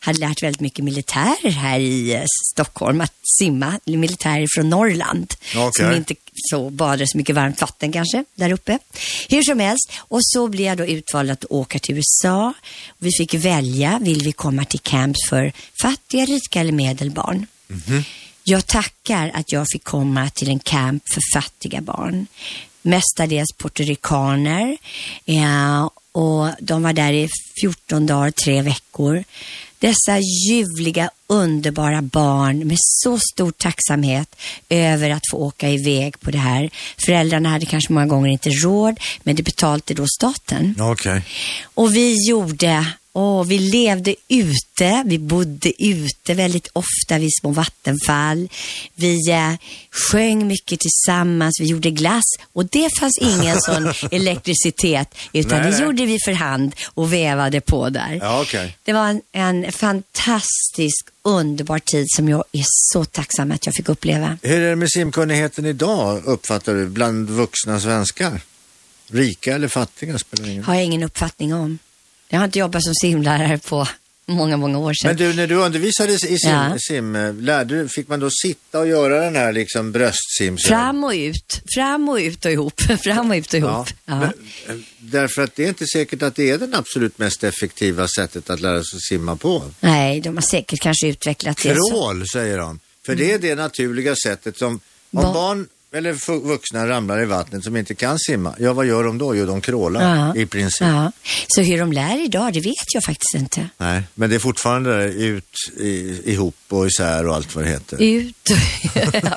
[0.00, 2.22] Hade lärt väldigt mycket militärer här i eh,
[2.54, 3.80] Stockholm att simma.
[3.84, 5.34] Militärer från Norrland.
[5.56, 5.72] Okej.
[5.84, 6.14] Som inte
[6.50, 8.78] så badade så mycket varmt vatten kanske där uppe.
[9.28, 9.92] Hur som helst.
[9.98, 12.52] Och så blev jag då utvald att åka till USA.
[12.98, 15.52] Vi fick välja, vill vi komma till camps för
[15.82, 17.46] fattiga, rika eller medelbarn?
[18.44, 22.26] Jag tackar att jag fick komma till en camp för fattiga barn.
[22.82, 24.76] Mestadels puertoricaner.
[25.24, 27.28] Ja, och de var där i
[27.60, 29.24] 14 dagar, tre veckor.
[29.78, 34.36] Dessa ljuvliga, underbara barn med så stor tacksamhet
[34.68, 36.70] över att få åka iväg på det här.
[37.06, 40.74] Föräldrarna hade kanske många gånger inte råd, men det betalade då staten.
[40.80, 41.22] Okej.
[41.74, 48.48] Och vi gjorde, åh, vi levde ute, vi bodde ute väldigt ofta vid små vattenfall.
[48.94, 49.52] Vi eh,
[49.90, 55.76] sjöng mycket tillsammans, vi gjorde glass och det fanns ingen sån elektricitet utan Nej, det
[55.76, 55.86] nej.
[55.86, 58.18] gjorde vi för hand och vävade på där.
[58.22, 58.76] Ja, okej.
[58.84, 63.88] Det var en, en fantastisk, underbar tid som jag är så tacksam att jag fick
[63.88, 64.38] uppleva.
[64.42, 68.40] Hur är det med simkunnigheten idag uppfattar du bland vuxna svenskar?
[69.10, 70.64] Rika eller fattiga spelar ingen roll.
[70.66, 71.78] Har jag ingen uppfattning om.
[72.28, 73.88] Jag har inte jobbat som simlärare på
[74.26, 75.08] många, många år sedan.
[75.08, 76.76] Men du, när du undervisade i sim, Ja.
[76.88, 80.58] sim lärde fick man då sitta och göra den här liksom bröstsim?
[80.58, 83.74] Fram och ut, fram och ut och ihop, fram och ut och Ja.
[83.74, 83.88] ihop.
[84.06, 84.14] Ja.
[84.18, 84.32] Men,
[84.68, 88.50] eh, därför att det är inte säkert att det är det absolut mest effektiva sättet
[88.50, 89.62] att lära sig att simma på.
[89.80, 91.76] Nej, de har säkert kanske utvecklat det.
[91.76, 91.90] Så.
[91.90, 92.80] Crawl, säger de.
[93.06, 94.80] För det är det naturliga sättet som,
[95.12, 99.18] om barn eller vuxna ramlar i vattnet som inte kan simma, ja vad gör de
[99.18, 99.36] då?
[99.36, 100.36] Jo, de crawlar Ja.
[100.36, 100.80] i princip.
[100.80, 101.12] Ja.
[101.48, 103.68] Så hur de lär idag, det vet jag faktiskt inte.
[103.78, 105.44] Nej, men det är fortfarande ut,
[105.80, 108.02] i, ihop och isär och allt vad det heter.
[108.02, 108.36] Ut,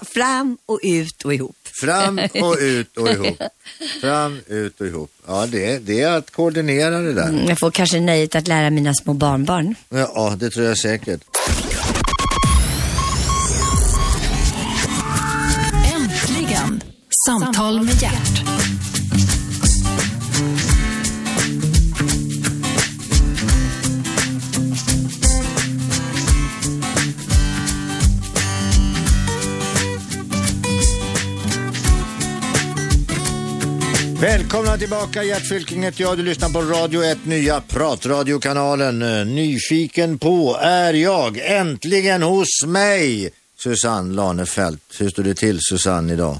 [0.14, 1.56] fram och ut och ihop.
[1.82, 3.38] Fram och ut och ihop.
[4.02, 5.12] Fram, ut och ihop.
[5.28, 7.30] Ja, det, det är att koordinera det där.
[7.30, 9.76] Mm, Jag får kanske nöjet att lära mina små barnbarn.
[9.90, 11.22] Ja, det tror jag säkert.
[17.26, 18.44] Samtal med hjärt.
[34.22, 36.18] Välkomna tillbaka, Gert Fylking heter jag.
[36.18, 39.02] Du lyssnar på Radio 1, nya pratradiokanalen.
[39.02, 41.38] Eh, nyfiken på är jag.
[41.38, 43.30] Äntligen hos mig,
[43.64, 44.82] Susanne Lanefelt.
[45.00, 46.40] Hur står det till, Susanne, idag?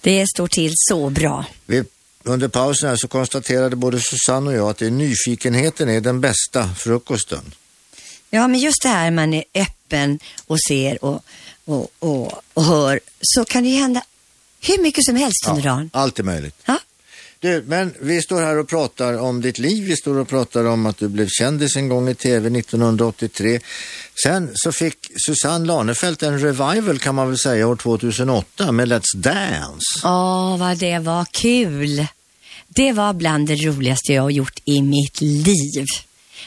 [0.00, 1.44] Det står till så bra.
[1.66, 1.84] Vi,
[2.22, 6.20] under pausen här så konstaterade både Susanne och jag att det är nyfikenheten är den
[6.20, 7.54] bästa frukosten.
[8.30, 11.24] Ja, men just det här man är öppen och ser och,
[11.64, 14.02] och, och, och hör så kan det ju hända
[14.60, 15.90] hur mycket som helst under dagen.
[15.92, 16.54] allt är möjligt.
[16.64, 16.78] Ja.
[17.42, 19.84] Du, men vi står här och pratar om ditt liv.
[19.84, 23.60] Vi står och pratar om att du blev kändis en gång i tv 1983.
[24.24, 29.16] Sen så fick Susanne Lanefelt en revival kan man väl säga år 2008 med Let's
[29.16, 29.86] Dance.
[30.04, 32.06] Åh, vad det var kul.
[32.68, 35.86] Det var bland det roligaste jag har gjort i mitt liv.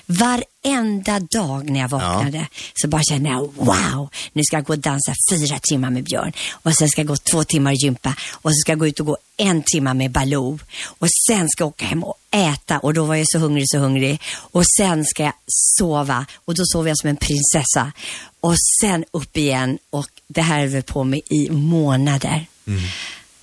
[0.05, 4.79] Varenda dag när jag vaknade så bara kände jag wow, nu ska jag gå och
[4.79, 6.31] dansa fyra timmar med Björn.
[6.51, 8.15] Och sen ska jag gå två timmar och gympa.
[8.31, 10.59] Och så ska jag gå ut och gå en timme med Baloo.
[10.83, 12.79] Och sen ska jag åka hem och äta.
[12.79, 14.21] Och då var jag så hungrig, så hungrig.
[14.35, 16.25] Och sen ska jag sova.
[16.45, 17.91] Och då sover jag som en prinsessa.
[18.39, 19.77] Och sen upp igen.
[19.89, 22.45] Och det här är väl på mig i månader.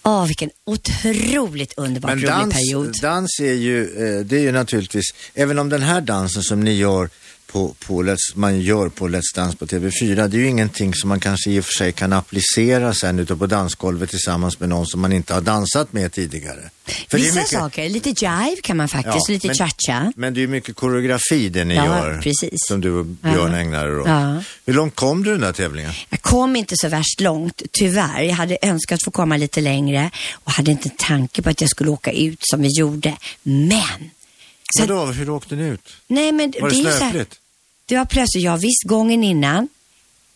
[0.02, 2.94] Åh, vilken otroligt underbart rolig dans, period.
[3.02, 6.72] dans är ju, eh, det är ju naturligtvis, även om den här dansen som ni
[6.74, 7.10] gör
[7.52, 11.20] på, på man gör på Let's Dance på TV4, det är ju ingenting som man
[11.20, 15.00] kanske i och för sig kan applicera sen ute på dansgolvet tillsammans med någon som
[15.00, 16.70] man inte har dansat med tidigare.
[17.10, 20.12] För det Vissa mycket- saker, lite jive kan man faktiskt, Ja, lite men- cha-cha.
[20.16, 22.20] Men det är ju mycket koreografi det ni Ja, gör.
[22.22, 22.58] precis.
[22.68, 23.58] Som du och Björn Ja.
[23.58, 24.08] ägnar er åt.
[24.08, 24.42] Ja.
[24.66, 25.92] Hur långt kom du i den där tävlingen?
[26.10, 28.22] Jag kom inte så värst långt, tyvärr.
[28.22, 31.70] Jag hade önskat få komma lite längre och hade inte en tanke på att jag
[31.70, 33.16] skulle åka ut som vi gjorde.
[33.42, 34.10] Men,
[34.76, 35.88] så, Vadå, hur åkte ni ut?
[36.06, 37.39] nej men Var det, här, snöpligt?
[37.90, 39.68] Det var plötsligt, jag visst gången innan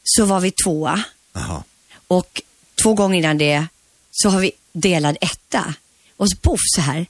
[0.04, 1.64] så var vi tvåa Jaha.
[2.08, 2.42] och
[2.82, 3.66] två gånger innan det
[4.10, 5.74] så har vi delad etta.
[6.16, 7.06] Och så poff så här.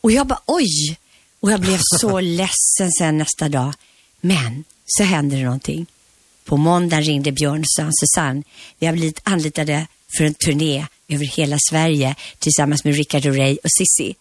[0.00, 0.98] Och jag bara oj!
[1.40, 3.74] Och jag blev så ledsen sen nästa dag.
[4.20, 5.86] Men så hände det någonting.
[6.44, 8.42] På måndagen ringde Björn och sa Susanne,
[8.78, 9.86] vi har blivit anlitade
[10.16, 14.14] för en turné över hela Sverige tillsammans med Rickard Herrey och Sissi.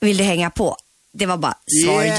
[0.00, 0.76] Vill du hänga på?
[1.14, 1.54] Det var bara
[1.84, 2.18] svar Yes!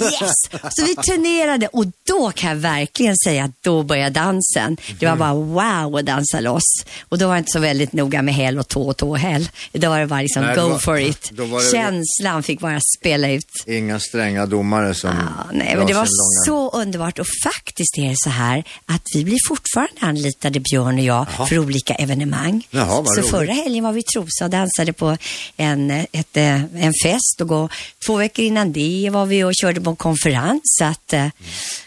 [0.00, 0.06] ja.
[0.06, 0.32] Yes!
[0.70, 4.76] Så vi turnerade och då kan jag verkligen säga att då började dansen.
[5.00, 6.62] Det var bara wow att dansa loss.
[7.08, 9.48] Och då var jag inte så väldigt noga med häl och tå och tåhäl.
[9.72, 11.30] Då var det bara liksom Nej, go var- for it.
[11.32, 13.46] det- Känslan fick bara spela ut.
[13.66, 16.08] Inga stränga domare som Ja, nej, men det var
[16.46, 21.04] så underbart och faktiskt är det så här att vi blir fortfarande anlitade, Björn och
[21.04, 21.46] jag, Jaha.
[21.46, 22.66] för olika evenemang.
[22.70, 23.30] Jaha, så roligt.
[23.30, 25.16] förra helgen var vi i Trosa och dansade på
[25.56, 27.68] en, ett, eh, en fest och gå,
[28.06, 30.60] två veckor innan det var vi och körde på en konferens.
[30.64, 31.28] Så att, eh,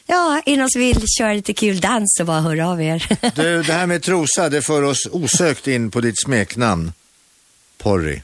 [0.05, 3.07] ja, är det någon som vill köra lite kul dans så bara hör av er.
[3.35, 6.93] Du, det här med Trosa, det för oss osökt in på ditt smeknamn.
[7.77, 8.21] Porri.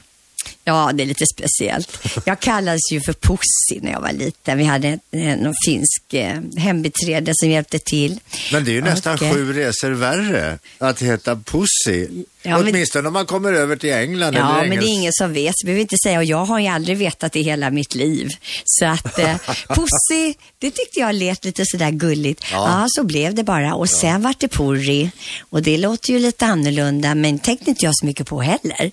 [0.64, 1.98] Ja, det är lite speciellt.
[2.24, 4.58] Jag kallades ju för Pussy när jag var liten.
[4.58, 8.20] Vi hade eh, någon finsk eh, hembiträde som hjälpte till.
[8.52, 12.06] Men det är ju nästan Och, eh, sju resor värre att heta Pussy.
[12.42, 15.12] Ja, men- Åtminstone om man kommer över till England Ja, eller men det är ingen
[15.12, 16.18] som vet, så behöver inte säga.
[16.18, 18.28] Och jag har ju aldrig vetat det i hela mitt liv.
[18.64, 19.36] Så att eh,
[19.68, 22.44] Pussy, det tyckte jag lät lite sådär gulligt.
[22.52, 22.80] Ja.
[22.80, 23.74] Ja, så blev det bara.
[23.74, 25.10] Och sen vart det Purri.
[25.50, 28.90] Och det låter ju lite annorlunda, men tänkte inte jag så mycket på heller.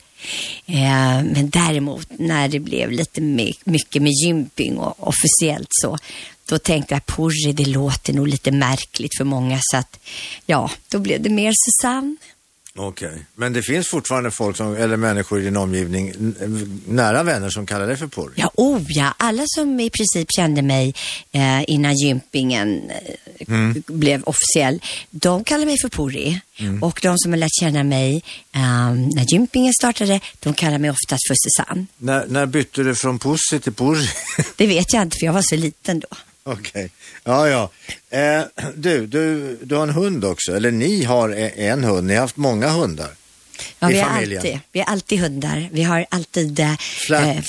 [0.65, 5.97] Eh, men däremot när det blev lite my- mycket med gymping och officiellt så,
[6.49, 9.59] då tänkte jag Porri, det låter nog lite märkligt för många.
[9.61, 9.99] Så att,
[10.45, 12.15] ja, då blev det mer Susanne.
[12.81, 16.13] Okej, men det finns fortfarande folk som, eller människor i din omgivning,
[16.87, 18.33] nära vänner som kallar dig för Porri?
[18.35, 19.13] Ja, oh ja.
[19.17, 20.93] Alla som i princip kände mig
[21.31, 22.91] eh, innan gympingen
[23.47, 26.41] eh, blev officiell, de kallar mig för Puri.
[26.81, 28.23] Och de som har lärt känna mig
[28.55, 28.61] eh,
[28.93, 31.85] när gympingen startade, de kallar mig oftast för Susanne.
[31.97, 34.09] När, när bytte du från Pussy till Porri?
[34.55, 36.07] Det vet jag inte, för jag var så liten då.
[36.51, 36.91] Okej,
[37.23, 37.69] ja ja.
[38.09, 38.43] Eh,
[38.75, 42.21] du, du, du har en hund också, eller ni har e- en hund, ni har
[42.21, 43.09] haft många hundar.
[43.79, 45.69] Ja, vi, har alltid, vi har alltid hundar.
[45.71, 47.43] Vi har alltid eh, Flat, eh,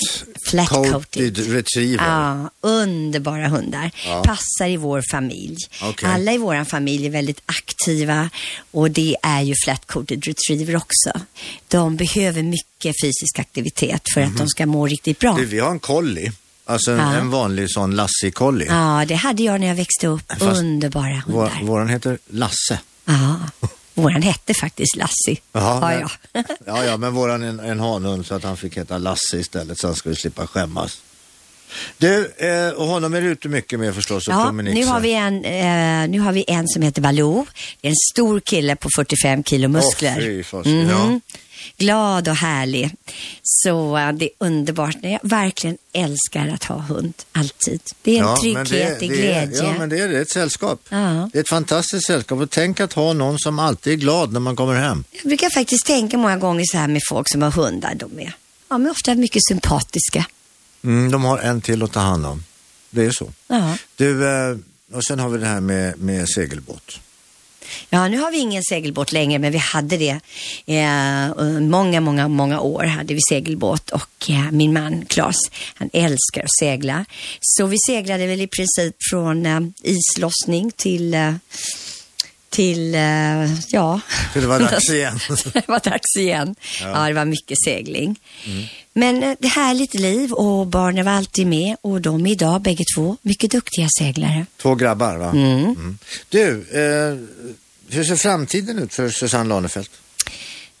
[0.49, 2.05] flat coated retriever.
[2.05, 3.91] Ja, underbara hundar.
[4.05, 4.23] Ja.
[4.23, 5.57] Passar i vår familj.
[5.81, 6.09] Okej.
[6.09, 8.29] Alla i vår familj är väldigt aktiva
[8.71, 11.21] och det är ju flat coated retriever också.
[11.67, 15.35] De behöver mycket fysisk aktivitet för att de ska må riktigt bra.
[15.37, 16.31] Du, vi har en collie,
[16.65, 17.13] alltså en, Ja.
[17.13, 18.65] en vanlig sån lassie-collie.
[18.67, 20.31] Ja, det hade jag när jag växte upp.
[20.39, 21.67] Fast Underbara Vår, hundar.
[21.67, 22.79] våran heter Lasse.
[23.05, 23.35] Ja,
[23.93, 25.37] våran hette faktiskt Lassie.
[25.51, 26.55] Jaha, ja, men- ja.
[26.65, 29.79] ja, ja, men våran är en, en hanhund så att han fick heta Lasse istället
[29.79, 30.97] så han skulle slippa skämmas.
[31.97, 35.13] Du, eh, och honom är du ute mycket med förstås och Ja, nu har, vi
[35.13, 37.45] en, eh, nu har vi en som heter Baloo.
[37.81, 40.15] Det är en stor kille på 45 kilo muskler.
[40.17, 41.05] Åh, fy fasiken, ja.
[41.05, 41.21] Mhm.
[41.77, 42.95] Glad och härlig.
[43.43, 44.95] Så eh, det är underbart.
[45.01, 47.81] Jag verkligen älskar att ha hund, alltid.
[48.01, 49.63] Det är en men trygghet, det, är glädje.
[49.63, 50.19] Ja, men det är det.
[50.19, 50.81] ett sällskap.
[50.89, 51.29] Ja.
[51.33, 52.39] Det är ett fantastiskt sällskap.
[52.39, 55.03] Och tänk att ha någon som alltid är glad när man kommer hem.
[55.11, 57.95] Jag brukar faktiskt tänka många gånger så här med folk som har hundar.
[57.95, 58.33] De är, ja,
[58.69, 60.25] de är ofta mycket sympatiska.
[60.83, 62.43] Mm, de har en till att ta hand om.
[62.89, 63.31] Det är så.
[63.47, 63.77] Ja.
[63.95, 64.57] Du, eh,
[64.93, 66.99] och sen har vi det här med, med segelbåt.
[67.89, 70.19] Ja, nu har vi ingen segelbåt längre, men vi hade det.
[70.65, 75.37] Eh, många, många, många år hade vi segelbåt och eh, min man Claes,
[75.73, 77.05] han älskar att segla.
[77.41, 81.33] Så vi seglade väl i princip från eh, islossning till eh,
[82.49, 83.99] till, eh, ja.
[84.33, 85.19] Till det var dags igen.
[85.53, 86.55] det var dags igen.
[86.81, 86.87] Ja.
[86.87, 88.19] ja, det var mycket segling.
[88.45, 88.63] Mm.
[88.93, 92.83] Men eh, det härligt liv och barnen var alltid med och de är idag bägge
[92.95, 94.45] två mycket duktiga seglare.
[94.57, 95.29] Två grabbar va?
[95.29, 95.63] Mm.
[95.63, 95.97] Mm.
[96.29, 97.17] Du, eh,
[97.89, 99.91] hur ser framtiden ut för Susanne Lanefelt?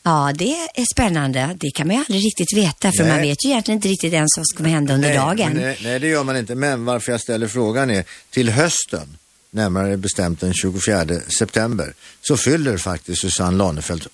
[0.03, 1.57] Ja, det är spännande.
[1.59, 3.11] Det kan man ju aldrig riktigt veta för nej.
[3.11, 5.53] man vet ju egentligen inte riktigt ens vad som kommer hända under nej, dagen.
[5.53, 6.55] Nej, nej, det gör man inte.
[6.55, 9.17] Men varför jag ställer frågan är till hösten
[9.51, 11.05] närmare bestämt den 24
[11.39, 14.07] september, så fyller faktiskt Susanne Lanefelt,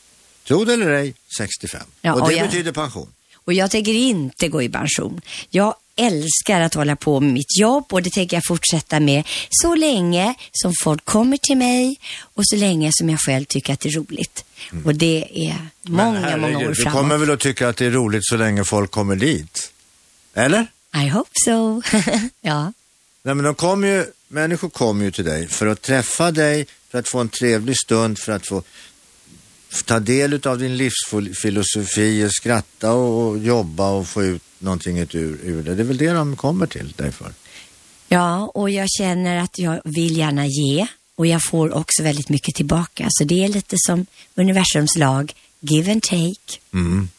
[0.47, 1.81] tro det eller ej, 65.
[2.01, 3.07] Ja, och det och jag, betyder pension.
[3.47, 5.21] Och jag tänker inte gå i pension.
[5.49, 9.75] Jag älskar att hålla på med mitt jobb och det tänker jag fortsätta med så
[9.75, 13.89] länge som folk kommer till mig och så länge som jag själv tycker att det
[13.89, 14.45] är roligt.
[14.71, 14.85] Mm.
[14.85, 16.77] Och det är många, herregud, många år framåt.
[16.77, 19.71] Du kommer väl att tycka att det är roligt så länge folk kommer dit?
[20.33, 20.67] Eller?
[20.95, 21.81] I hope so.
[22.41, 22.73] ja.
[23.23, 26.99] Nej, men de kommer ju, människor kommer ju till dig för att träffa dig, för
[26.99, 28.63] att få en trevlig stund, för att få
[29.85, 35.75] ta del av din livsfilosofi, skratta och jobba och få ut någonting ur, ur det.
[35.75, 37.33] Det är väl det de kommer till dig för.
[38.07, 42.55] Ja, och jag känner att jag vill gärna ge och jag får också väldigt mycket
[42.55, 43.07] tillbaka.
[43.09, 44.05] Så det är lite som
[44.35, 46.59] universums lag, give and take.
[46.73, 47.09] Mm.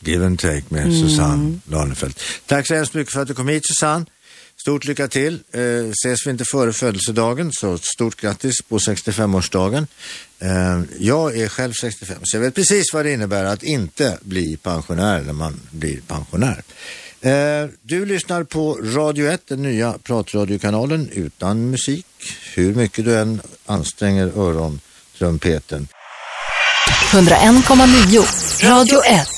[0.00, 1.00] Give and take med mm.
[1.00, 2.20] Susanne Lanefelt.
[2.46, 4.06] Tack så hemskt mycket för att du kom hit Susanne.
[4.56, 5.40] Stort lycka till.
[5.52, 5.60] Eh,
[5.90, 9.86] ses vi inte före födelsedagen så stort grattis på 65-årsdagen.
[10.44, 14.56] Eh, jag är själv 65 så jag vet precis vad det innebär att inte bli
[14.56, 16.62] pensionär när man blir pensionär.
[17.20, 22.06] Eh, du lyssnar på Radio 1, den nya pratradiokanalen utan musik.
[22.54, 25.88] Hur mycket du än anstränger örontrumpeten.
[27.12, 29.28] 101,9 Radio 1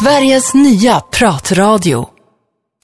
[0.00, 2.11] Sveriges nya pratradio